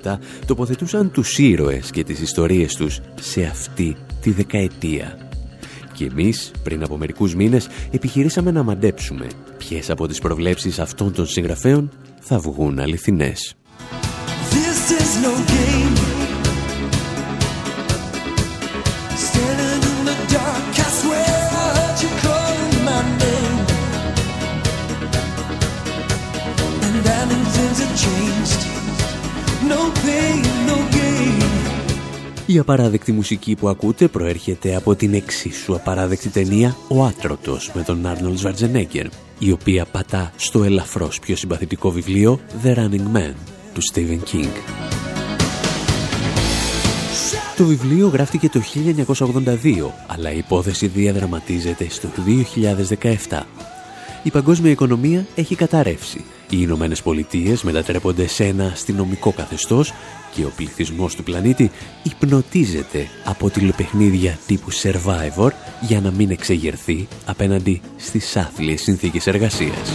2027 0.03 0.17
τοποθετούσαν 0.45 1.11
τους 1.11 1.37
ήρωες 1.37 1.91
και 1.91 2.03
τις 2.03 2.19
ιστορίες 2.19 2.75
τους 2.75 2.99
σε 3.19 3.43
αυτή 3.43 3.95
τη 4.21 4.31
δεκαετία. 4.31 5.17
Και 5.93 6.05
εμείς, 6.05 6.51
πριν 6.63 6.83
από 6.83 6.97
μερικούς 6.97 7.35
μήνες, 7.35 7.67
επιχειρήσαμε 7.91 8.51
να 8.51 8.63
μαντέψουμε 8.63 9.27
ποιες 9.57 9.89
από 9.89 10.07
τις 10.07 10.19
προβλέψεις 10.19 10.79
αυτών 10.79 11.13
των 11.13 11.27
συγγραφέων 11.27 11.91
θα 12.19 12.39
βγουν 12.39 12.79
αληθινές. 12.79 13.55
Η 32.53 32.59
απαράδεκτη 32.59 33.11
μουσική 33.11 33.55
που 33.55 33.69
ακούτε 33.69 34.07
προέρχεται 34.07 34.75
από 34.75 34.95
την 34.95 35.13
εξίσου 35.13 35.75
απαράδεκτη 35.75 36.29
ταινία 36.29 36.75
«Ο 36.87 37.03
Άτρωτος» 37.03 37.71
με 37.73 37.83
τον 37.83 38.05
Άρνολ 38.05 38.37
Σβαρτζενέγκερ, 38.37 39.07
η 39.39 39.51
οποία 39.51 39.85
πατά 39.85 40.31
στο 40.35 40.63
ελαφρώς 40.63 41.19
πιο 41.19 41.35
συμπαθητικό 41.35 41.91
βιβλίο 41.91 42.39
«The 42.63 42.75
Running 42.75 43.15
Man» 43.15 43.33
του 43.73 43.81
Stephen 43.93 44.19
King. 44.33 44.49
Το 47.57 47.65
βιβλίο 47.65 48.07
γράφτηκε 48.07 48.49
το 48.49 48.61
1982, 48.61 49.91
αλλά 50.07 50.31
η 50.31 50.37
υπόθεση 50.37 50.87
διαδραματίζεται 50.87 51.87
στο 51.89 52.09
2017. 53.29 53.41
Η 54.23 54.29
παγκόσμια 54.31 54.71
οικονομία 54.71 55.25
έχει 55.35 55.55
καταρρεύσει. 55.55 56.23
Οι 56.49 56.57
Ηνωμένες 56.59 57.01
Πολιτείες 57.01 57.63
μετατρέπονται 57.63 58.27
σε 58.27 58.45
ένα 58.45 58.65
αστυνομικό 58.65 59.31
καθεστώς 59.31 59.93
και 60.35 60.45
ο 60.45 60.51
πληθυσμός 60.55 61.15
του 61.15 61.23
πλανήτη 61.23 61.71
υπνοτίζεται 62.03 63.07
από 63.23 63.49
τηλεπαιχνίδια 63.49 64.39
τύπου 64.47 64.71
Survivor 64.71 65.49
για 65.81 66.01
να 66.01 66.11
μην 66.11 66.31
εξεγερθεί 66.31 67.07
απέναντι 67.25 67.81
στις 67.97 68.37
άθλιες 68.37 68.81
συνθήκες 68.81 69.27
εργασίας. 69.27 69.91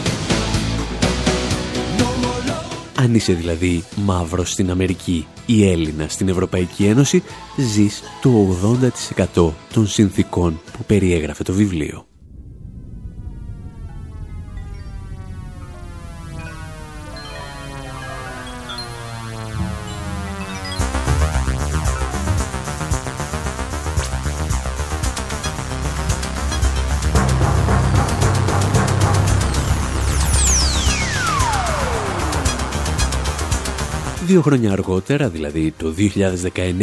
Αν 2.99 3.15
είσαι 3.15 3.33
δηλαδή 3.33 3.85
μαύρος 3.97 4.51
στην 4.51 4.71
Αμερική 4.71 5.27
ή 5.47 5.71
Έλληνα 5.71 6.09
στην 6.09 6.29
Ευρωπαϊκή 6.29 6.85
Ένωση, 6.85 7.23
ζεις 7.57 8.03
το 8.23 8.57
80% 9.35 9.53
των 9.73 9.87
συνθήκων 9.87 10.61
που 10.73 10.85
περιέγραφε 10.85 11.43
το 11.43 11.53
βιβλίο. 11.53 12.07
Δύο 34.37 34.45
χρόνια 34.45 34.73
αργότερα, 34.73 35.29
δηλαδή 35.29 35.75
το 35.77 35.95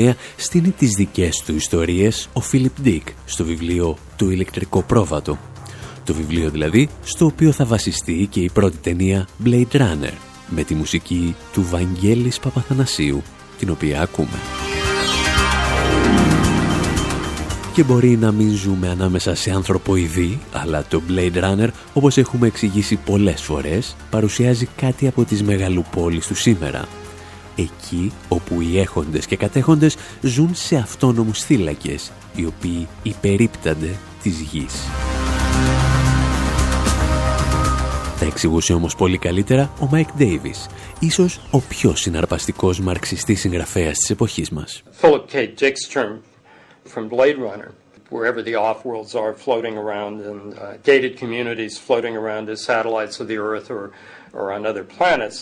2019, 0.06 0.14
στείνει 0.36 0.70
τις 0.70 0.90
δικές 0.90 1.44
του 1.46 1.56
ιστορίες 1.56 2.30
ο 2.34 2.40
Φίλιπ 2.42 2.82
Ντίκ 2.82 3.08
στο 3.26 3.44
βιβλίο 3.44 3.98
«Το 4.16 4.30
ηλεκτρικό 4.30 4.82
πρόβατο». 4.82 5.38
Το 6.04 6.14
βιβλίο 6.14 6.50
δηλαδή 6.50 6.90
στο 7.04 7.26
οποίο 7.26 7.52
θα 7.52 7.66
βασιστεί 7.66 8.28
και 8.32 8.40
η 8.40 8.50
πρώτη 8.54 8.78
ταινία 8.78 9.28
Blade 9.46 9.72
Runner 9.72 10.14
με 10.50 10.64
τη 10.64 10.76
μουσική 10.76 11.36
του 11.54 11.66
Βαγγέλης 11.70 12.40
Παπαθανασίου, 12.40 13.22
την 13.60 13.70
οποία 13.70 14.02
ακούμε. 14.02 14.40
και 17.74 17.84
μπορεί 17.84 18.18
να 18.18 18.32
μην 18.32 18.50
ζούμε 18.50 18.90
ανάμεσα 18.90 19.36
σε 19.36 19.52
ανθρωποειδή, 19.52 20.40
αλλά 20.52 20.84
το 20.90 21.02
Blade 21.10 21.44
Runner, 21.44 21.68
όπως 21.94 22.18
έχουμε 22.18 22.48
εξηγήσει 22.48 22.96
πολλές 22.96 23.42
φορές, 23.42 23.96
παρουσιάζει 24.10 24.68
κάτι 24.76 25.08
από 25.08 25.24
τις 25.24 25.44
μεγαλοπόλεις 25.44 26.28
του 26.28 26.36
σήμερα. 26.36 26.86
Εκεί 27.56 28.12
όπου 28.28 28.62
οι 28.62 28.80
έχοντες 28.80 29.26
και 29.26 29.36
κατέχοντες 29.36 29.96
ζουν 30.22 30.56
σε 30.56 30.76
αυτόνομους 30.76 31.44
θύλακες, 31.44 32.12
οι 32.36 32.46
οποίοι 32.46 32.88
υπερίπτανται 33.04 33.96
της 34.24 34.40
γης. 34.40 34.74
Τα 38.20 38.26
εξηγούσε 38.26 38.74
όμως 38.74 38.96
πολύ 38.96 39.18
καλύτερα 39.18 39.72
ο 39.80 39.88
Μάικ 39.92 40.08
Ντέιβις, 40.18 40.68
ίσως 41.00 41.40
ο 41.52 41.60
πιο 41.60 41.96
συναρπαστικός 41.96 42.80
μαρξιστής 42.80 43.40
συγγραφέας 43.40 43.98
της 43.98 44.10
εποχής 44.10 44.50
μας. 44.50 44.84
Philip 45.02 45.26
K. 45.34 45.48
Dick's 45.60 45.92
dream 45.92 46.20
from 46.94 47.08
Blade 47.10 47.38
Runner, 47.38 47.72
wherever 48.10 48.42
the 48.42 48.56
off-worlds 48.56 49.16
are 49.16 49.34
floating 49.46 49.76
around 49.84 50.14
and 50.30 50.42
uh, 50.54 50.78
gated 50.90 51.18
communities 51.24 51.74
floating 51.88 52.16
around 52.22 52.46
as 52.50 52.60
satellites 52.72 53.20
of 53.22 53.28
the 53.32 53.40
Earth 53.50 53.68
or, 53.78 53.84
or 54.38 54.46
on 54.56 54.62
other 54.72 54.86
planets, 54.96 55.38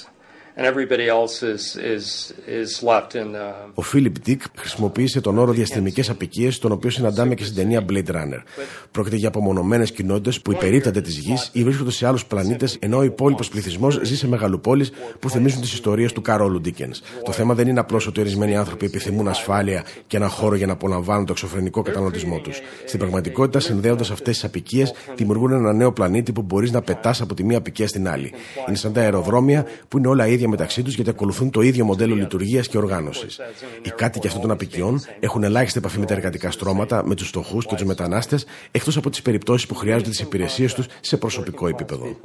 Ο 3.73 3.81
Φίλιπ 3.81 4.19
Ντίκ 4.19 4.41
χρησιμοποίησε 4.55 5.21
τον 5.21 5.37
όρο 5.37 5.51
διαστημικές 5.51 6.09
απικίες, 6.09 6.59
τον 6.59 6.71
οποίο 6.71 6.89
συναντάμε 6.89 7.35
και 7.35 7.43
στην 7.43 7.55
ταινία 7.55 7.85
Blade 7.89 8.09
Runner. 8.09 8.43
Πρόκειται 8.91 9.15
για 9.15 9.27
απομονωμένες 9.27 9.91
κοινότητες 9.91 10.41
που 10.41 10.51
υπερίπτανται 10.51 11.01
της 11.01 11.17
γης 11.17 11.49
ή 11.53 11.63
βρίσκονται 11.63 11.91
σε 11.91 12.07
άλλους 12.07 12.25
πλανήτες, 12.25 12.77
ενώ 12.79 12.97
ο 12.97 13.03
υπόλοιπος 13.03 13.49
πληθυσμός 13.49 13.99
ζει 14.03 14.17
σε 14.17 14.27
μεγαλοπόλεις 14.27 14.91
που 15.19 15.29
θυμίζουν 15.29 15.61
τις 15.61 15.73
ιστορίες 15.73 16.13
του 16.13 16.21
Καρόλου 16.21 16.61
Ντίκενς. 16.61 17.01
Το 17.23 17.31
θέμα 17.31 17.53
δεν 17.53 17.67
είναι 17.67 17.79
απλώς 17.79 18.07
ότι 18.07 18.19
ορισμένοι 18.19 18.57
άνθρωποι 18.57 18.85
επιθυμούν 18.85 19.27
ασφάλεια 19.27 19.83
και 20.07 20.17
ένα 20.17 20.27
χώρο 20.27 20.55
για 20.55 20.65
να 20.65 20.73
απολαμβάνουν 20.73 21.25
το 21.25 21.31
εξωφρενικό 21.31 21.81
καταναλωτισμό 21.81 22.39
τους. 22.39 22.61
Στην 22.85 22.99
πραγματικότητα, 22.99 23.59
συνδέοντας 23.59 24.11
αυτές 24.11 24.33
τις 24.33 24.43
απικίες, 24.43 24.93
δημιουργούν 25.15 25.51
ένα 25.51 25.73
νέο 25.73 25.91
πλανήτη 25.91 26.31
που 26.31 26.41
μπορείς 26.41 26.71
να 26.71 26.81
πετάς 26.81 27.21
από 27.21 27.33
τη 27.33 27.43
μία 27.43 27.57
απικία 27.57 27.87
στην 27.87 28.07
άλλη. 28.07 28.33
Είναι 28.67 28.77
σαν 28.77 28.93
τα 28.93 29.01
αεροδρόμια 29.01 29.65
που 29.87 29.97
είναι 29.97 30.07
όλα 30.07 30.27
ίδια 30.27 30.47
μεταξύ 30.51 30.83
τους 30.83 30.95
γιατί 30.95 31.09
ακολουθούν 31.09 31.49
το 31.49 31.61
ίδιο 31.61 31.85
μοντέλο 31.85 32.15
λειτουργίας 32.15 32.67
και 32.67 32.77
οργάνωσης. 32.77 33.39
Οι 33.81 33.89
κάτοικοι 33.89 34.27
αυτών 34.27 34.41
των 34.41 34.51
απικιών 34.51 35.01
έχουν 35.19 35.43
ελάχιστη 35.43 35.77
επαφή 35.77 35.99
με 35.99 36.05
τα 36.05 36.13
εργατικά 36.13 36.51
στρώματα, 36.51 37.05
με 37.05 37.15
τους 37.15 37.27
φτωχούς 37.27 37.65
και 37.65 37.75
τους 37.75 37.83
μετανάστες, 37.83 38.45
εκτός 38.71 38.97
από 38.97 39.09
τις 39.09 39.21
περιπτώσεις 39.21 39.67
που 39.67 39.75
χρειάζονται 39.75 40.09
τις 40.09 40.19
υπηρεσίες 40.19 40.73
τους 40.73 40.85
σε 41.01 41.17
προσωπικό 41.17 41.67
επίπεδο. 41.67 42.15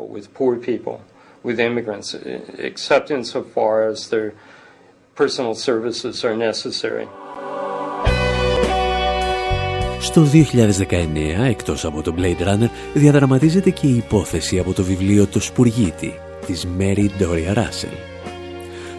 Στο 10.01 10.23
2019, 10.23 11.45
εκτός 11.49 11.85
από 11.85 12.03
το 12.03 12.15
Blade 12.19 12.43
Runner, 12.43 12.69
διαδραματίζεται 12.95 13.71
και 13.71 13.87
η 13.87 13.97
υπόθεση 13.97 14.59
από 14.59 14.73
το 14.73 14.83
βιβλίο 14.83 15.27
«Το 15.27 15.41
Σπουργίτη» 15.41 16.15
της 16.47 16.67
Mary 16.79 17.09
Doria 17.21 17.55
Russell. 17.55 18.16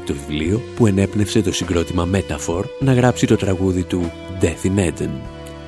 Το 0.08 0.14
βιβλίο 0.14 0.62
που 0.76 0.88
ενέπνευσε 0.88 1.41
το 1.41 1.53
συγκρότημα 1.53 2.10
Metaphor 2.14 2.64
να 2.80 2.93
γράψει 2.93 3.28
το 3.28 3.36
τραγούδι 3.36 3.84
του 3.84 4.12
Death 4.41 4.68
in 4.68 4.80
Eden. 4.88 5.12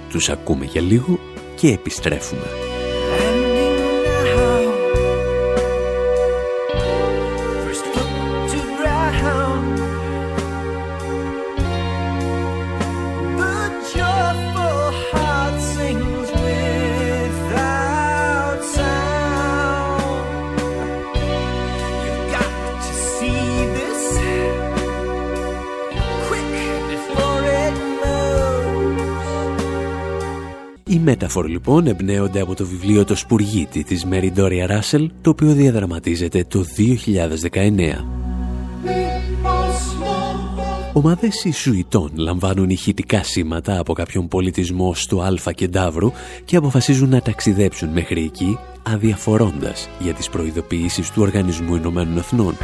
Τους 0.10 0.30
ακούμε 0.30 0.66
για 0.66 0.82
λίγο 0.82 1.20
και 1.56 1.68
επιστρέφουμε. 1.68 2.69
Μέταφορ 31.10 31.48
λοιπόν 31.48 31.88
εμπνέονται 31.88 32.42
από 32.42 32.56
το 32.56 32.66
βιβλίο 32.66 33.06
«Το 33.06 33.16
Σπουργίτη» 33.16 33.84
της 33.84 34.06
Μεριντόρια 34.06 34.68
Ράσελ, 34.68 35.12
το 35.22 35.30
οποίο 35.30 35.54
διαδραματίζεται 35.54 36.46
το 36.48 36.66
2019. 36.78 38.06
Ομάδες 40.94 41.44
Ισουητών 41.44 42.12
λαμβάνουν 42.16 42.70
ηχητικά 42.70 43.24
σήματα 43.24 43.80
από 43.80 43.94
κάποιον 43.94 44.28
πολιτισμό 44.28 44.94
στο 44.94 45.22
Αλφα 45.22 45.52
Κεντάβρου 45.52 46.12
και 46.46 46.56
αποφασίζουν 46.56 47.10
να 47.10 47.22
ταξιδέψουν 47.22 47.90
μέχρι 47.90 48.24
εκεί 48.24 48.58
αδιαφορώντας 48.84 49.90
για 50.00 50.14
τις 50.14 50.30
προειδοποιήσεις 50.30 51.12
του 51.12 51.22
Οργανισμού 51.22 51.76
Ηνωμένων 51.76 52.18
Εθνών. 52.18 52.56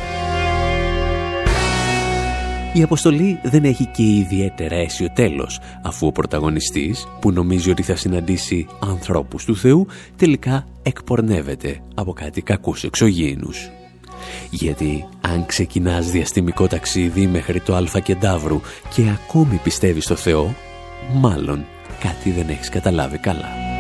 Η 2.76 2.84
αποστολή 2.84 3.40
δεν 3.44 3.64
έχει 3.64 3.86
και 3.86 4.04
ιδιαίτερα 4.04 4.76
αίσιο 4.76 5.08
τέλος, 5.14 5.60
αφού 5.84 6.08
ο 6.08 6.12
πρωταγωνιστής, 6.12 7.08
που 7.22 7.32
νομίζει 7.32 7.70
ότι 7.70 7.84
θα 7.84 7.96
συναντήσει 7.96 8.68
ανθρώπους 8.80 9.46
του 9.46 9.58
Θεού, 9.58 9.88
τελικά 10.16 10.68
εκπορνεύεται 10.84 11.82
από 11.96 12.14
κάτι 12.14 12.42
κακούς 12.42 12.84
εξωγήινους. 12.84 13.70
Γιατί 14.50 15.06
αν 15.22 15.46
ξεκινάς 15.46 16.12
διαστημικό 16.12 16.68
ταξίδι 16.68 17.28
μέχρι 17.28 17.60
το 17.60 17.76
Αλφα 17.76 18.00
Κεντάβρου 18.00 18.62
και 18.94 19.04
ακόμη 19.10 19.60
πιστεύεις 19.64 20.04
στο 20.04 20.16
Θεό, 20.16 20.56
μάλλον 21.14 21.66
κάτι 22.00 22.32
δεν 22.32 22.50
έχεις 22.50 22.70
καταλάβει 22.70 23.18
καλά. 23.18 23.75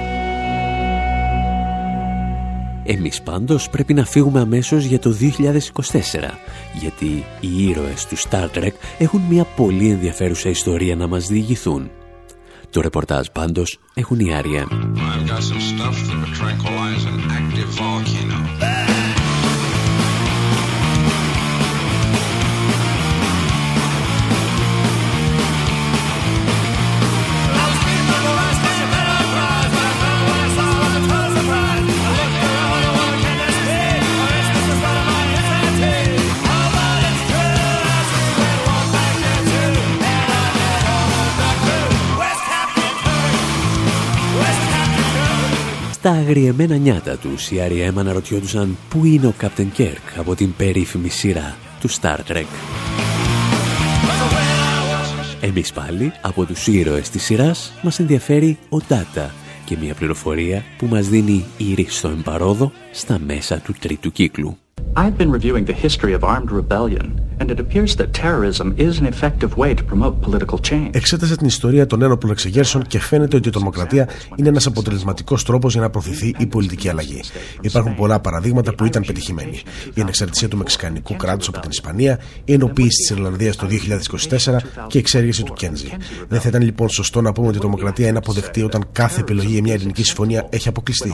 Εμείς 2.88 3.21
πάντως 3.21 3.69
πρέπει 3.69 3.93
να 3.93 4.05
φύγουμε 4.05 4.39
αμέσως 4.39 4.83
για 4.83 4.99
το 4.99 5.11
2024, 5.11 6.39
γιατί 6.79 7.25
οι 7.39 7.67
ήρωες 7.67 8.05
του 8.05 8.17
Star 8.17 8.47
Trek 8.53 8.73
έχουν 8.97 9.21
μια 9.29 9.43
πολύ 9.43 9.89
ενδιαφέρουσα 9.89 10.49
ιστορία 10.49 10.95
να 10.95 11.07
μας 11.07 11.27
διηγηθούν. 11.27 11.89
Το 12.69 12.81
ρεπορτάζ 12.81 13.27
πάντως 13.31 13.79
έχουν 13.93 14.19
οι 14.19 14.33
Άρια. 14.33 14.67
Στα 46.05 46.13
αγριεμένα 46.13 46.75
νιάτα 46.75 47.17
τους, 47.17 47.51
οι 47.51 47.55
R.E.M. 47.69 47.93
αναρωτιόντουσαν 47.97 48.77
πού 48.89 49.05
είναι 49.05 49.27
ο 49.27 49.33
Captain 49.41 49.67
Kirk 49.77 50.17
από 50.17 50.35
την 50.35 50.53
περίφημη 50.57 51.09
σειρά 51.09 51.55
του 51.79 51.89
Star 51.89 52.17
Trek. 52.27 52.45
Εμείς 55.41 55.73
πάλι, 55.73 56.13
από 56.21 56.45
τους 56.45 56.67
ήρωες 56.67 57.09
της 57.09 57.23
σειράς, 57.23 57.73
μας 57.81 57.99
ενδιαφέρει 57.99 58.57
ο 58.69 58.77
Data 58.89 59.29
και 59.65 59.77
μια 59.81 59.93
πληροφορία 59.93 60.63
που 60.77 60.85
μας 60.85 61.09
δίνει 61.09 61.45
η 61.57 61.73
ρίστο 61.73 62.07
εμπαρόδο 62.07 62.71
στα 62.91 63.19
μέσα 63.19 63.59
του 63.59 63.73
τρίτου 63.79 64.11
κύκλου. 64.11 64.57
I've 64.97 65.17
been 65.17 65.32
reviewing 65.32 65.65
the 65.65 65.78
history 65.86 66.13
of 66.13 66.23
armed 66.23 66.51
rebellion 66.51 67.05
and 67.39 67.51
it 67.51 67.59
appears 67.59 67.95
that 67.95 68.09
terrorism 68.23 68.67
is 68.88 68.93
an 69.01 69.05
effective 69.13 69.51
way 69.57 69.71
to 69.73 69.84
promote 69.84 70.13
political 70.21 70.57
change. 70.69 70.89
Εξέτασε 70.91 71.36
την 71.36 71.47
ιστορία 71.47 71.86
των 71.86 72.01
ένοπλων 72.01 72.32
εξεγέρσεων 72.32 72.84
και 72.84 72.99
φαίνεται 72.99 73.36
ότι 73.36 73.47
η 73.47 73.51
τρομοκρατία 73.51 74.09
είναι 74.36 74.49
ένας 74.49 74.65
αποτελεσματικός 74.65 75.43
τρόπος 75.43 75.73
για 75.73 75.82
να 75.82 75.89
προωθηθεί 75.89 76.36
η 76.38 76.45
πολιτική 76.45 76.89
αλλαγή. 76.89 77.21
Υπάρχουν 77.61 77.95
πολλά 77.95 78.19
παραδείγματα 78.19 78.76
που 78.76 78.86
ήταν 78.86 79.03
πετυχημένοι. 79.05 79.61
Η 79.93 80.01
ανεξαρτησία 80.01 80.47
του 80.47 80.57
Μεξικανικού 80.57 81.15
κράτους 81.15 81.47
από 81.47 81.59
την 81.59 81.69
Ισπανία, 81.69 82.19
η 82.45 82.53
ενοποίηση 82.53 82.97
της 82.97 83.09
Ιρλανδίας 83.09 83.55
το 83.55 83.67
2024 83.67 84.61
και 84.88 84.97
η 84.97 84.99
εξέργηση 84.99 85.43
του 85.43 85.53
Κέντζι. 85.53 85.88
Δεν 86.28 86.39
θα 86.39 86.47
ήταν 86.49 86.61
λοιπόν 86.61 86.89
σωστό 86.89 87.21
να 87.21 87.32
πούμε 87.32 87.47
ότι 87.47 87.57
η 87.57 87.59
τρομοκρατία 87.59 88.07
είναι 88.07 88.17
αποδεκτή 88.17 88.61
όταν 88.63 88.86
κάθε 88.91 89.19
επιλογή 89.19 89.51
για 89.51 89.61
μια 89.61 89.73
ελληνική 89.73 90.03
συμφωνία 90.03 90.47
έχει 90.49 90.67
αποκλειστεί. 90.67 91.13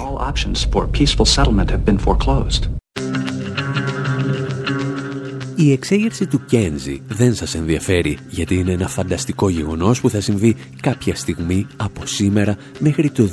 Η 5.62 5.72
εξέγερση 5.72 6.28
του 6.28 6.42
Κένζι 6.46 7.02
δεν 7.08 7.36
σας 7.36 7.56
ενδιαφέρει 7.56 8.18
γιατί 8.30 8.56
είναι 8.56 8.72
ένα 8.72 8.88
φανταστικό 8.88 9.50
γεγονός 9.50 10.02
που 10.02 10.10
θα 10.10 10.22
συμβεί 10.22 10.56
κάποια 10.82 11.16
στιγμή 11.16 11.68
από 11.78 12.06
σήμερα 12.06 12.58
μέχρι 12.80 13.10
το 13.10 13.30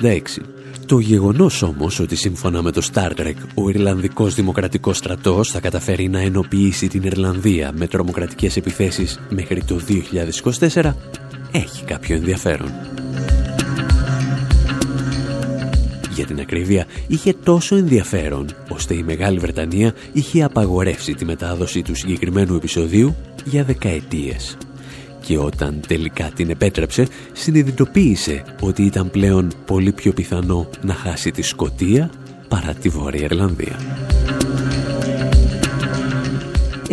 2366. 0.00 0.20
Το 0.86 0.98
γεγονός 0.98 1.62
όμως 1.62 2.00
ότι 2.00 2.16
σύμφωνα 2.16 2.62
με 2.62 2.70
το 2.70 2.88
Star 2.92 3.10
Trek 3.10 3.34
ο 3.54 3.68
Ιρλανδικός 3.68 4.34
Δημοκρατικός 4.34 4.96
Στρατός 4.96 5.50
θα 5.50 5.60
καταφέρει 5.60 6.08
να 6.08 6.20
ενοποιήσει 6.20 6.88
την 6.88 7.02
Ιρλανδία 7.02 7.72
με 7.74 7.86
τρομοκρατικές 7.86 8.56
επιθέσεις 8.56 9.20
μέχρι 9.28 9.64
το 9.64 9.80
2024 10.72 10.92
έχει 11.52 11.84
κάποιο 11.84 12.16
ενδιαφέρον. 12.16 12.70
Για 16.14 16.26
την 16.26 16.40
ακρίβεια, 16.40 16.86
είχε 17.06 17.34
τόσο 17.44 17.76
ενδιαφέρον, 17.76 18.46
ώστε 18.68 18.94
η 18.94 19.02
Μεγάλη 19.02 19.38
Βρετανία 19.38 19.94
είχε 20.12 20.42
απαγορεύσει 20.42 21.14
τη 21.14 21.24
μετάδοση 21.24 21.82
του 21.82 21.94
συγκεκριμένου 21.94 22.54
επεισοδίου 22.54 23.16
για 23.44 23.64
δεκαετίες. 23.64 24.56
Και 25.26 25.38
όταν 25.38 25.80
τελικά 25.88 26.30
την 26.34 26.50
επέτρεψε, 26.50 27.06
συνειδητοποίησε 27.32 28.44
ότι 28.60 28.82
ήταν 28.82 29.10
πλέον 29.10 29.52
πολύ 29.66 29.92
πιο 29.92 30.12
πιθανό 30.12 30.68
να 30.82 30.94
χάσει 30.94 31.30
τη 31.30 31.42
Σκοτία 31.42 32.10
παρά 32.48 32.74
τη 32.74 32.88
Βόρεια 32.88 33.24
Ιρλανδία. 33.24 33.78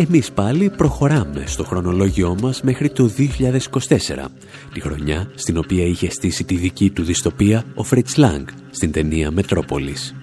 Εμείς 0.08 0.32
πάλι 0.32 0.70
προχωράμε 0.70 1.44
στο 1.46 1.64
χρονολόγιό 1.64 2.36
μας 2.42 2.62
μέχρι 2.62 2.90
το 2.90 3.10
2024, 3.18 4.28
τη 4.72 4.80
χρονιά 4.80 5.30
στην 5.34 5.56
οποία 5.56 5.84
είχε 5.84 6.10
στήσει 6.10 6.44
τη 6.44 6.56
δική 6.56 6.90
του 6.90 7.02
δυστοπία 7.02 7.64
ο 7.74 7.82
Φριτς 7.82 8.16
Λάγκ 8.16 8.46
στην 8.70 8.92
ταινία 8.92 9.30
Μετρόπολης. 9.30 10.14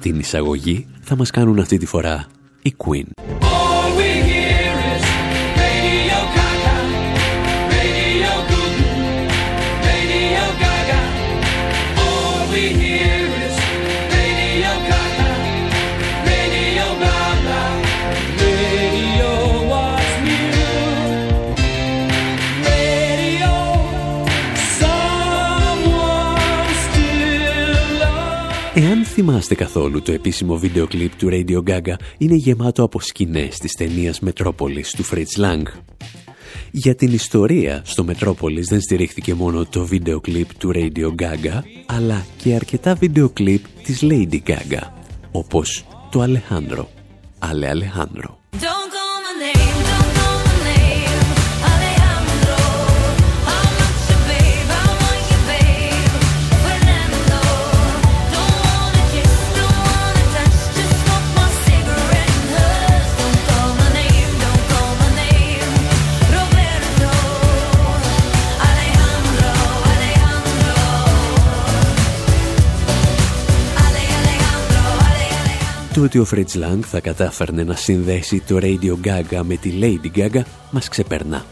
Την 0.00 0.18
εισαγωγή 0.18 0.86
θα 1.00 1.16
μας 1.16 1.30
κάνουν 1.30 1.58
αυτή 1.58 1.78
τη 1.78 1.86
φορά 1.86 2.26
η 2.62 2.74
Queen. 2.76 3.49
Θυμάστε 29.22 29.54
καθόλου 29.54 30.02
το 30.02 30.12
επίσημο 30.12 30.56
βίντεο 30.56 30.86
κλιπ 30.86 31.16
του 31.16 31.28
Radio 31.30 31.62
Gaga; 31.70 31.94
Είναι 32.18 32.34
γεμάτο 32.34 32.82
από 32.82 33.00
σκηνές 33.00 33.58
της 33.58 33.72
ταινίας 33.72 34.20
Μετρόπολης 34.20 34.90
του 34.90 35.04
Fritz 35.04 35.40
Lang. 35.40 35.62
Για 36.70 36.94
την 36.94 37.12
ιστορία 37.12 37.82
στο 37.84 38.04
Μετρόπολης 38.04 38.66
δεν 38.66 38.80
στηρίχθηκε 38.80 39.34
μόνο 39.34 39.66
το 39.66 39.86
βίντεο 39.86 40.20
κλιπ 40.20 40.54
του 40.58 40.70
Radio 40.74 41.08
Gaga 41.22 41.62
αλλά 41.86 42.26
και 42.36 42.54
αρκετά 42.54 42.94
βίντεο 42.94 43.28
κλιπ 43.28 43.64
της 43.82 44.00
Lady 44.02 44.40
Gaga 44.46 44.82
όπως 45.32 45.86
το 46.10 46.22
Alejandro. 46.22 46.84
Ale 47.38 47.74
Alejandro. 47.74 48.39
Το 75.94 76.02
ότι 76.02 76.18
ο 76.18 76.24
Φρίτς 76.24 76.54
Λάγκ 76.54 76.82
θα 76.86 77.00
κατάφερνε 77.00 77.64
να 77.64 77.74
συνδέσει 77.74 78.42
το 78.46 78.58
Radio 78.60 78.94
Gaga 79.04 79.40
με 79.42 79.56
τη 79.56 79.72
Lady 79.80 80.18
Gaga 80.18 80.40
μας 80.70 80.88
ξεπερνά. 80.88 81.44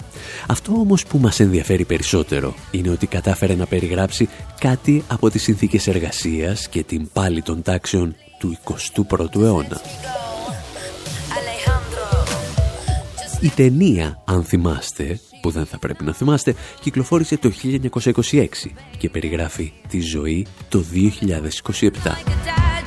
Αυτό 0.47 0.73
όμως 0.73 1.05
που 1.05 1.19
μας 1.19 1.41
ενδιαφέρει 1.41 1.85
περισσότερο 1.85 2.55
είναι 2.71 2.91
ότι 2.91 3.07
κατάφερε 3.07 3.55
να 3.55 3.67
περιγράψει 3.67 4.29
κάτι 4.61 5.05
από 5.09 5.31
τις 5.31 5.43
συνθήκες 5.43 5.87
εργασίας 5.87 6.69
και 6.69 6.83
την 6.83 7.09
πάλη 7.13 7.43
των 7.43 7.63
τάξεων 7.63 8.15
του 8.39 8.59
21ου 8.65 9.43
αιώνα. 9.43 9.81
Η 13.41 13.49
ταινία, 13.49 14.23
αν 14.25 14.45
θυμάστε, 14.45 15.21
που 15.41 15.51
δεν 15.51 15.67
θα 15.67 15.79
πρέπει 15.79 16.05
να 16.05 16.13
θυμάστε, 16.13 16.55
κυκλοφόρησε 16.81 17.37
το 17.37 17.53
1926 18.33 18.47
και 18.99 19.09
περιγράφει 19.09 19.73
τη 19.89 20.01
ζωή 20.01 20.47
το 20.69 20.85
2027. 20.93 22.78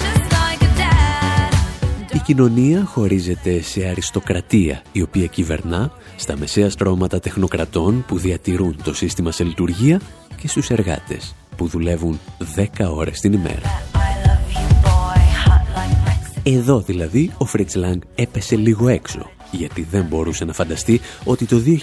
Η 2.14 2.20
κοινωνία 2.20 2.86
χωρίζεται 2.86 3.62
σε 3.62 3.88
αριστοκρατία, 3.88 4.82
η 4.91 5.01
οποία 5.01 5.26
κυβερνά 5.26 5.91
στα 6.16 6.38
μεσαία 6.38 6.70
στρώματα 6.70 7.20
τεχνοκρατών 7.20 8.05
που 8.07 8.18
διατηρούν 8.18 8.76
το 8.84 8.93
σύστημα 8.93 9.32
σε 9.32 9.43
λειτουργία 9.43 10.01
και 10.38 10.47
στους 10.47 10.70
εργάτες 10.70 11.36
που 11.55 11.68
δουλεύουν 11.68 12.20
10 12.55 12.66
ώρες 12.93 13.20
την 13.20 13.34
ημέρα. 13.34 13.84
Εδώ 16.43 16.80
δηλαδή 16.80 17.32
ο 17.38 17.45
Φρίτς 17.45 17.76
Λάγκ 17.76 18.01
έπεσε 18.16 18.55
λίγο 18.55 18.88
έξω 18.88 19.30
γιατί 19.51 19.88
δεν 19.91 20.03
μπορούσε 20.03 20.45
να 20.45 20.53
φανταστεί 20.53 21.01
ότι 21.24 21.45
το 21.45 21.62
2027 21.66 21.80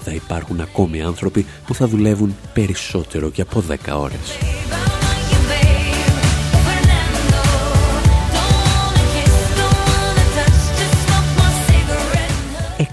θα 0.00 0.12
υπάρχουν 0.12 0.60
ακόμη 0.60 1.02
άνθρωποι 1.02 1.46
που 1.66 1.74
θα 1.74 1.86
δουλεύουν 1.86 2.36
περισσότερο 2.54 3.30
και 3.30 3.42
από 3.42 3.62
10 3.68 3.74
ώρες. 3.96 4.53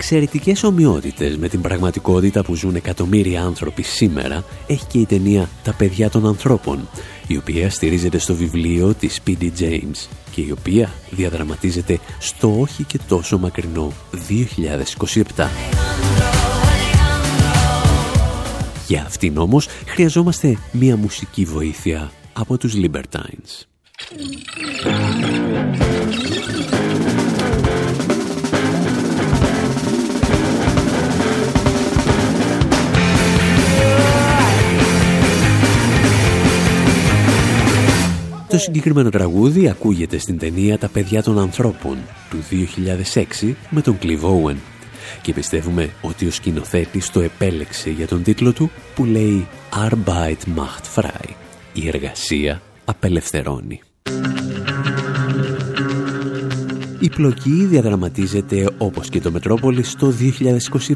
Εξαιρετικές 0.02 0.64
ομοιότητες 0.64 1.38
με 1.38 1.47
την 1.47 1.62
πραγματικότητα 1.62 2.43
που 2.43 2.56
ζουν 2.56 2.76
εκατομμύρια 2.76 3.43
άνθρωποι 3.43 3.82
σήμερα 3.82 4.43
έχει 4.68 4.86
και 4.86 4.97
η 4.97 5.06
ταινία 5.06 5.49
«Τα 5.64 5.74
παιδιά 5.74 6.10
των 6.10 6.26
ανθρώπων», 6.28 6.89
η 7.28 7.38
οποία 7.38 7.70
στηρίζεται 7.70 8.18
στο 8.18 8.36
βιβλίο 8.36 8.93
της 8.93 9.20
P.D. 9.28 9.43
James 9.60 10.08
και 10.32 10.41
η 10.41 10.52
οποία 10.52 10.89
διαδραματίζεται 11.10 11.99
στο 12.20 12.60
όχι 12.60 12.84
και 12.84 12.99
τόσο 13.08 13.38
μακρινό 13.38 13.91
2027. 15.36 15.47
Για 18.88 19.04
αυτήν 19.06 19.38
όμως 19.38 19.68
χρειαζόμαστε 19.86 20.58
μία 20.72 20.97
μουσική 20.97 21.45
βοήθεια 21.45 22.12
από 22.34 22.58
τους 22.58 22.74
Libertines. 22.76 23.66
Το 38.52 38.58
συγκεκριμένο 38.58 39.10
τραγούδι 39.10 39.70
ακούγεται 39.70 40.18
στην 40.18 40.38
ταινία 40.38 40.78
«Τα 40.78 40.88
παιδιά 40.88 41.24
των 41.24 41.39
ανθρώπων» 41.39 41.97
του 42.30 42.38
2006 43.41 43.54
με 43.70 43.82
τον 43.82 43.97
Clive 44.02 44.22
Owen 44.22 44.56
και 45.22 45.34
πιστεύουμε 45.34 45.89
ότι 46.02 46.28
ο 46.28 46.32
σκηνοθέτης 46.32 47.10
το 47.10 47.20
επέλεξε 47.20 47.89
για 47.89 48.08
τον 48.08 48.24
τίτλο 48.24 48.54
του 48.54 48.72
που 48.95 49.06
λέει 49.06 49.47
Arbeit 49.89 50.58
macht 50.58 51.02
frei. 51.02 51.30
Η 51.74 51.88
εργασία 51.88 52.62
απελευθερώνει. 52.86 53.82
Η 56.99 57.10
πλοκή 57.10 57.66
διαδραματίζεται 57.66 58.70
όπως 58.78 59.10
και 59.10 59.22
το 59.22 59.32
Μετρόπολη 59.32 59.84
στο 59.84 60.14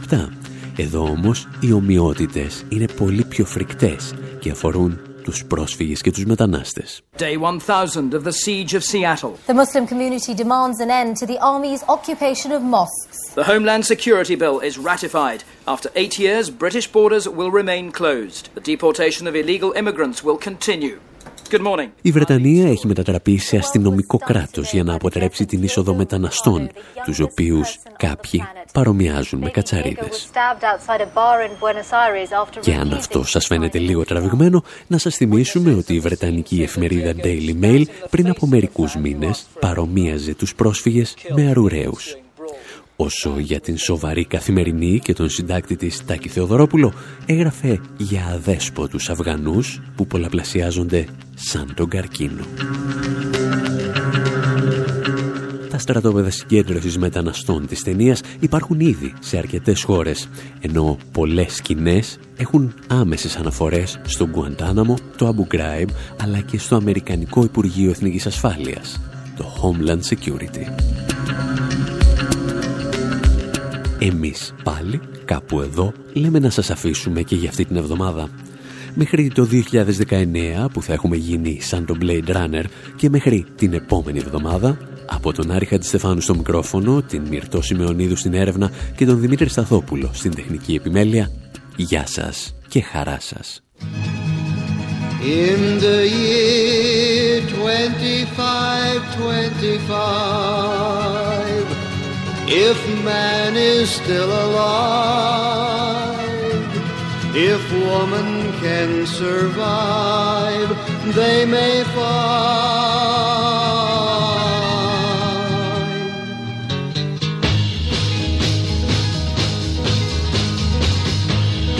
2027. 0.09 0.27
Εδώ 0.75 1.01
όμως 1.01 1.47
οι 1.59 1.71
ομοιότητες 1.71 2.65
είναι 2.69 2.85
πολύ 2.97 3.23
πιο 3.23 3.45
φρικτές 3.45 4.13
και 4.39 4.51
αφορούν 4.51 4.99
τους 5.24 5.44
πρόσφυγες 5.44 6.00
και 6.00 6.10
τους 6.10 6.24
μετανάστες. 6.24 7.02
Day 7.18 7.36
1000 7.38 8.14
of 8.14 8.24
the 8.24 8.32
siege 8.32 8.74
of 8.74 8.82
Seattle. 8.82 9.32
The 9.46 9.54
Muslim 9.54 9.86
community 9.86 10.34
demands 10.34 10.78
an 10.80 10.90
end 10.90 11.16
to 11.20 11.26
the 11.26 11.38
army's 11.52 11.82
occupation 11.96 12.50
of 12.56 12.60
mosques. 12.76 13.18
The 13.34 13.48
Homeland 13.52 13.84
Security 13.94 14.36
Bill 14.42 14.58
is 14.68 14.74
ratified. 14.92 15.40
After 15.74 15.88
eight 16.00 16.14
years, 16.24 16.44
British 16.64 16.88
borders 16.96 17.24
will 17.38 17.52
remain 17.60 17.84
closed. 18.00 18.44
The 18.58 18.64
deportation 18.72 19.24
of 19.28 19.34
illegal 19.42 19.70
immigrants 19.80 20.18
will 20.26 20.40
continue. 20.48 20.96
Η 22.01 22.11
Βρετανία 22.11 22.67
έχει 22.67 22.87
μετατραπεί 22.87 23.37
σε 23.37 23.57
αστυνομικό 23.57 24.17
κράτος 24.17 24.71
για 24.71 24.83
να 24.83 24.93
αποτρέψει 24.93 25.45
την 25.45 25.63
είσοδο 25.63 25.93
μεταναστών, 25.93 26.69
τους 27.05 27.19
οποίους 27.19 27.77
κάποιοι 27.97 28.43
παρομοιάζουν 28.73 29.39
με 29.39 29.49
κατσαρίδες. 29.49 30.29
Και 32.59 32.73
αν 32.73 32.93
αυτό 32.93 33.23
σας 33.23 33.45
φαίνεται 33.45 33.79
λίγο 33.79 34.03
τραβηγμένο, 34.05 34.63
να 34.87 34.97
σας 34.97 35.15
θυμίσουμε 35.15 35.73
ότι 35.73 35.93
η 35.93 35.99
Βρετανική 35.99 36.61
εφημερίδα 36.61 37.13
Daily 37.23 37.63
Mail 37.63 37.83
πριν 38.09 38.29
από 38.29 38.47
μερικούς 38.47 38.95
μήνες 38.95 39.45
παρομοίαζε 39.59 40.35
τους 40.35 40.55
πρόσφυγες 40.55 41.15
με 41.35 41.49
αρουραίους. 41.49 42.17
Όσο 42.95 43.39
για 43.39 43.59
την 43.59 43.77
σοβαρή 43.77 44.25
καθημερινή 44.25 44.99
και 44.99 45.13
τον 45.13 45.29
συντάκτη 45.29 45.75
της 45.75 46.05
Τάκη 46.05 46.29
Θεοδωρόπουλο 46.29 46.93
έγραφε 47.25 47.79
για 47.97 48.25
αδέσποτους 48.33 49.09
Αφγανούς 49.09 49.81
που 49.95 50.07
πολλαπλασιάζονται 50.07 51.05
σαν 51.35 51.73
τον 51.75 51.89
καρκίνο. 51.89 52.43
Τα 55.69 55.77
στρατόπεδα 55.77 56.29
συγκέντρωσης 56.29 56.97
μεταναστών 56.97 57.67
της 57.67 57.83
ταινίας 57.83 58.21
υπάρχουν 58.39 58.79
ήδη 58.79 59.13
σε 59.19 59.37
αρκετές 59.37 59.83
χώρες, 59.83 60.29
ενώ 60.61 60.97
πολλές 61.11 61.55
σκηνές 61.55 62.19
έχουν 62.37 62.73
άμεσες 62.87 63.35
αναφορές 63.35 63.99
στο 64.05 64.27
Γκουαντάναμο, 64.27 64.97
το 65.17 65.27
Αμπου 65.27 65.47
Ghraib, 65.51 65.87
αλλά 66.21 66.39
και 66.39 66.59
στο 66.59 66.75
Αμερικανικό 66.75 67.43
Υπουργείο 67.43 67.89
Εθνικής 67.89 68.25
Ασφάλειας, 68.25 69.01
το 69.37 69.45
Homeland 69.61 70.15
Security. 70.15 70.95
Εμείς 74.11 74.53
πάλι, 74.63 74.99
κάπου 75.25 75.61
εδώ, 75.61 75.93
λέμε 76.13 76.39
να 76.39 76.49
σας 76.49 76.69
αφήσουμε 76.69 77.21
και 77.21 77.35
για 77.35 77.49
αυτή 77.49 77.65
την 77.65 77.75
εβδομάδα. 77.75 78.29
Μέχρι 78.93 79.27
το 79.27 79.47
2019 79.51 80.69
που 80.73 80.81
θα 80.81 80.93
έχουμε 80.93 81.15
γίνει 81.15 81.59
σαν 81.61 81.85
το 81.85 81.97
Blade 82.01 82.27
Runner 82.27 82.63
και 82.95 83.09
μέχρι 83.09 83.45
την 83.55 83.73
επόμενη 83.73 84.19
εβδομάδα 84.19 84.77
από 85.05 85.33
τον 85.33 85.51
Άρη 85.51 85.65
Χατζηστεφάνου 85.65 86.21
στο 86.21 86.35
μικρόφωνο, 86.35 87.01
την 87.01 87.21
Μυρτώ 87.29 87.61
Σιμεωνίδου 87.61 88.15
στην 88.15 88.33
έρευνα 88.33 88.71
και 88.95 89.05
τον 89.05 89.19
Δημήτρη 89.19 89.49
Σταθόπουλο 89.49 90.09
στην 90.13 90.35
τεχνική 90.35 90.73
επιμέλεια. 90.73 91.31
Γεια 91.75 92.07
σας 92.07 92.55
και 92.67 92.81
χαρά 92.81 93.17
σας. 93.19 93.59
In 95.21 95.79
the 95.83 95.99
year 96.19 97.41
2525 99.89 100.74
If 102.47 102.77
man 103.03 103.55
is 103.57 103.89
still 103.89 104.29
alive 104.29 106.19
If 107.35 107.71
woman 107.73 108.53
can 108.61 109.07
survive 109.07 110.69
They 111.15 111.45
may 111.45 111.83
find. 111.85 112.05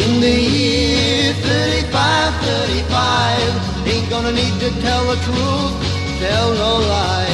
In 0.04 0.20
the 0.20 0.32
year 0.32 1.34
35, 1.34 2.34
35 2.42 3.88
Ain't 3.88 4.10
gonna 4.10 4.32
need 4.32 4.60
to 4.62 4.72
tell 4.82 5.06
the 5.06 5.18
truth, 5.22 5.74
tell 6.20 6.54
no 6.56 6.80
lies 6.90 7.25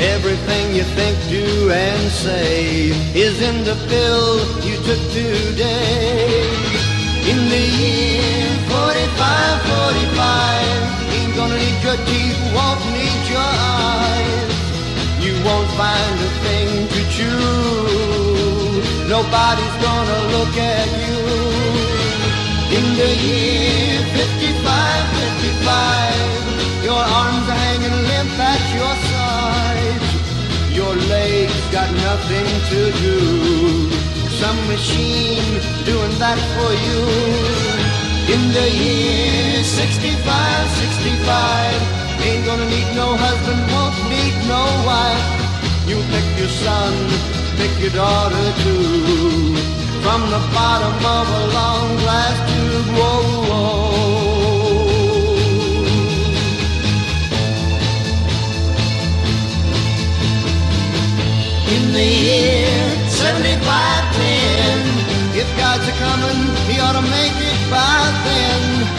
Everything 0.00 0.74
you 0.74 0.82
think, 0.96 1.18
do 1.28 1.70
and 1.70 2.10
say 2.10 2.88
Is 3.14 3.36
in 3.42 3.64
the 3.64 3.76
pill 3.86 4.40
you 4.64 4.76
took 4.88 5.02
today. 5.12 6.40
In 7.28 7.38
the 7.52 7.64
year 7.80 8.48
45, 8.72 9.60
45 9.76 10.90
Ain't 11.12 11.36
gonna 11.36 11.54
need 11.54 11.82
your 11.84 12.00
teeth, 12.08 12.40
won't 12.56 12.80
need 12.96 13.22
your 13.28 13.44
eyes. 13.44 14.56
You 15.20 15.36
won't 15.44 15.68
find 15.76 16.16
a 16.16 16.30
thing 16.44 16.88
to 16.94 17.00
chew. 17.12 18.80
Nobody's 19.04 19.76
gonna 19.84 20.20
look 20.32 20.56
at 20.56 20.88
you. 21.04 21.20
In 22.72 22.86
the 22.96 23.10
year 23.28 24.00
55, 24.16 25.04
55, 25.28 26.84
your 26.88 27.02
arms 27.20 27.46
are 27.52 27.60
hanging 27.68 27.98
limp 28.08 28.38
at 28.38 28.62
your 28.74 28.94
sides. 28.96 29.09
Legs 31.10 31.60
got 31.72 31.90
nothing 32.08 32.48
to 32.70 32.80
do. 33.04 33.18
Some 34.40 34.58
machine 34.68 35.50
doing 35.84 36.14
that 36.22 36.38
for 36.54 36.70
you. 36.86 37.00
In 38.34 38.42
the 38.56 38.68
year 38.84 39.64
65, 39.64 40.70
65, 40.86 42.26
ain't 42.26 42.46
gonna 42.46 42.68
need 42.76 42.88
no 42.94 43.08
husband, 43.16 43.60
won't 43.74 43.98
need 44.14 44.36
no 44.54 44.62
wife. 44.88 45.26
You 45.90 45.98
pick 46.12 46.26
your 46.38 46.52
son, 46.64 46.92
pick 47.58 47.72
your 47.82 47.94
daughter 48.02 48.46
too 48.62 49.80
from 50.02 50.22
the 50.30 50.42
bottom 50.54 50.96
of 51.18 51.26
a 51.40 51.42
long 51.58 51.96
glass 52.02 52.36
tube. 52.50 52.86
Whoa, 52.96 53.20
whoa. 53.48 54.09
In 61.70 61.94
the 61.94 62.02
year 62.02 62.66
7510, 63.06 63.62
if 65.38 65.46
God's 65.54 65.86
a 65.86 65.94
coming, 66.02 66.50
he 66.66 66.82
ought 66.82 66.98
to 66.98 67.06
make 67.06 67.38
it 67.38 67.60
by 67.70 68.10
then. 68.26 68.90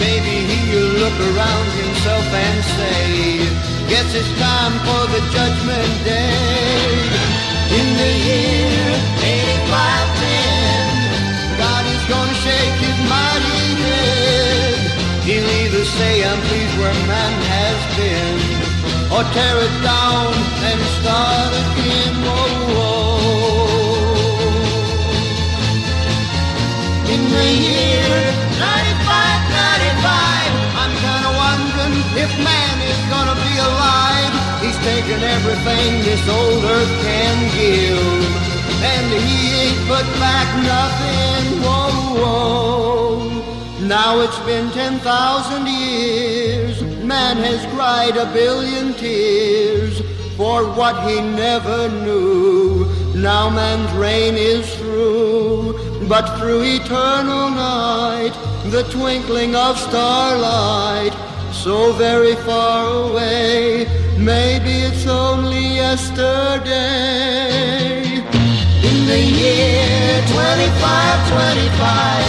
Maybe 0.00 0.48
he'll 0.48 1.04
look 1.04 1.12
around 1.20 1.68
himself 1.84 2.24
and 2.24 2.64
say, 2.80 3.44
Guess 3.92 4.08
it's 4.16 4.32
time 4.40 4.72
for 4.88 5.04
the 5.12 5.20
judgment 5.36 5.92
day. 6.08 6.96
In 7.76 7.92
the 7.92 8.12
year 8.24 8.88
8510, 9.20 11.60
God 11.60 11.84
is 11.92 12.00
gonna 12.08 12.40
shake 12.40 12.88
his 12.88 12.98
mighty 13.04 13.68
head. 13.84 14.80
He'll 15.28 15.44
either 15.60 15.84
say, 15.84 16.24
I'm 16.24 16.40
pleased 16.48 16.72
where 16.80 16.96
man 17.04 17.36
has 17.52 17.76
been, 18.00 19.12
or 19.12 19.28
tear 19.36 19.60
it 19.60 19.76
down 19.84 20.32
and 20.72 20.80
start 21.04 21.52
again. 21.52 21.83
The 27.30 27.48
year 27.68 28.10
9595, 28.58 30.52
I'm 30.82 30.94
kinda 31.06 31.30
wondering 31.44 31.96
if 32.22 32.30
man 32.40 32.76
is 32.92 33.00
gonna 33.12 33.36
be 33.48 33.54
alive. 33.58 34.32
He's 34.62 34.78
taken 34.84 35.22
everything 35.36 35.90
this 36.08 36.24
old 36.28 36.64
earth 36.64 36.94
can 37.02 37.36
give, 37.56 38.24
and 38.92 39.06
he 39.12 39.38
ain't 39.64 39.82
put 39.88 40.06
back 40.20 40.48
nothing. 40.74 41.44
Whoa, 41.64 41.92
whoa. 42.20 42.64
Now 43.86 44.20
it's 44.20 44.38
been 44.40 44.70
10,000 44.70 45.66
years. 45.66 46.82
Man 47.04 47.36
has 47.36 47.60
cried 47.74 48.16
a 48.16 48.26
billion 48.32 48.94
tears 48.94 50.00
for 50.38 50.64
what 50.64 50.96
he 51.08 51.20
never 51.20 51.88
knew. 51.88 52.86
Now 53.14 53.48
man's 53.50 53.92
reign 53.92 54.34
is 54.36 54.66
through, 54.76 55.93
but 56.08 56.38
through 56.38 56.62
eternal 56.62 57.50
night, 57.50 58.32
the 58.66 58.82
twinkling 58.84 59.54
of 59.54 59.78
starlight, 59.78 61.12
so 61.52 61.92
very 61.92 62.34
far 62.36 63.10
away, 63.10 63.86
maybe 64.18 64.82
it's 64.88 65.06
only 65.06 65.76
yesterday. 65.76 66.64
In 68.82 69.06
the 69.06 69.18
year 69.18 70.22
2525, 70.28 72.24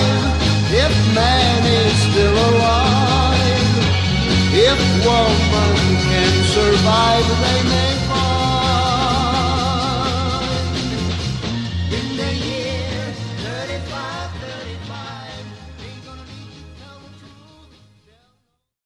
if 0.72 0.94
man 1.14 1.66
is 1.66 1.94
still 2.12 2.38
alive, 2.52 3.66
if 4.54 4.80
woman 5.06 5.76
can 6.10 6.44
survive, 6.54 7.28
they 7.42 7.95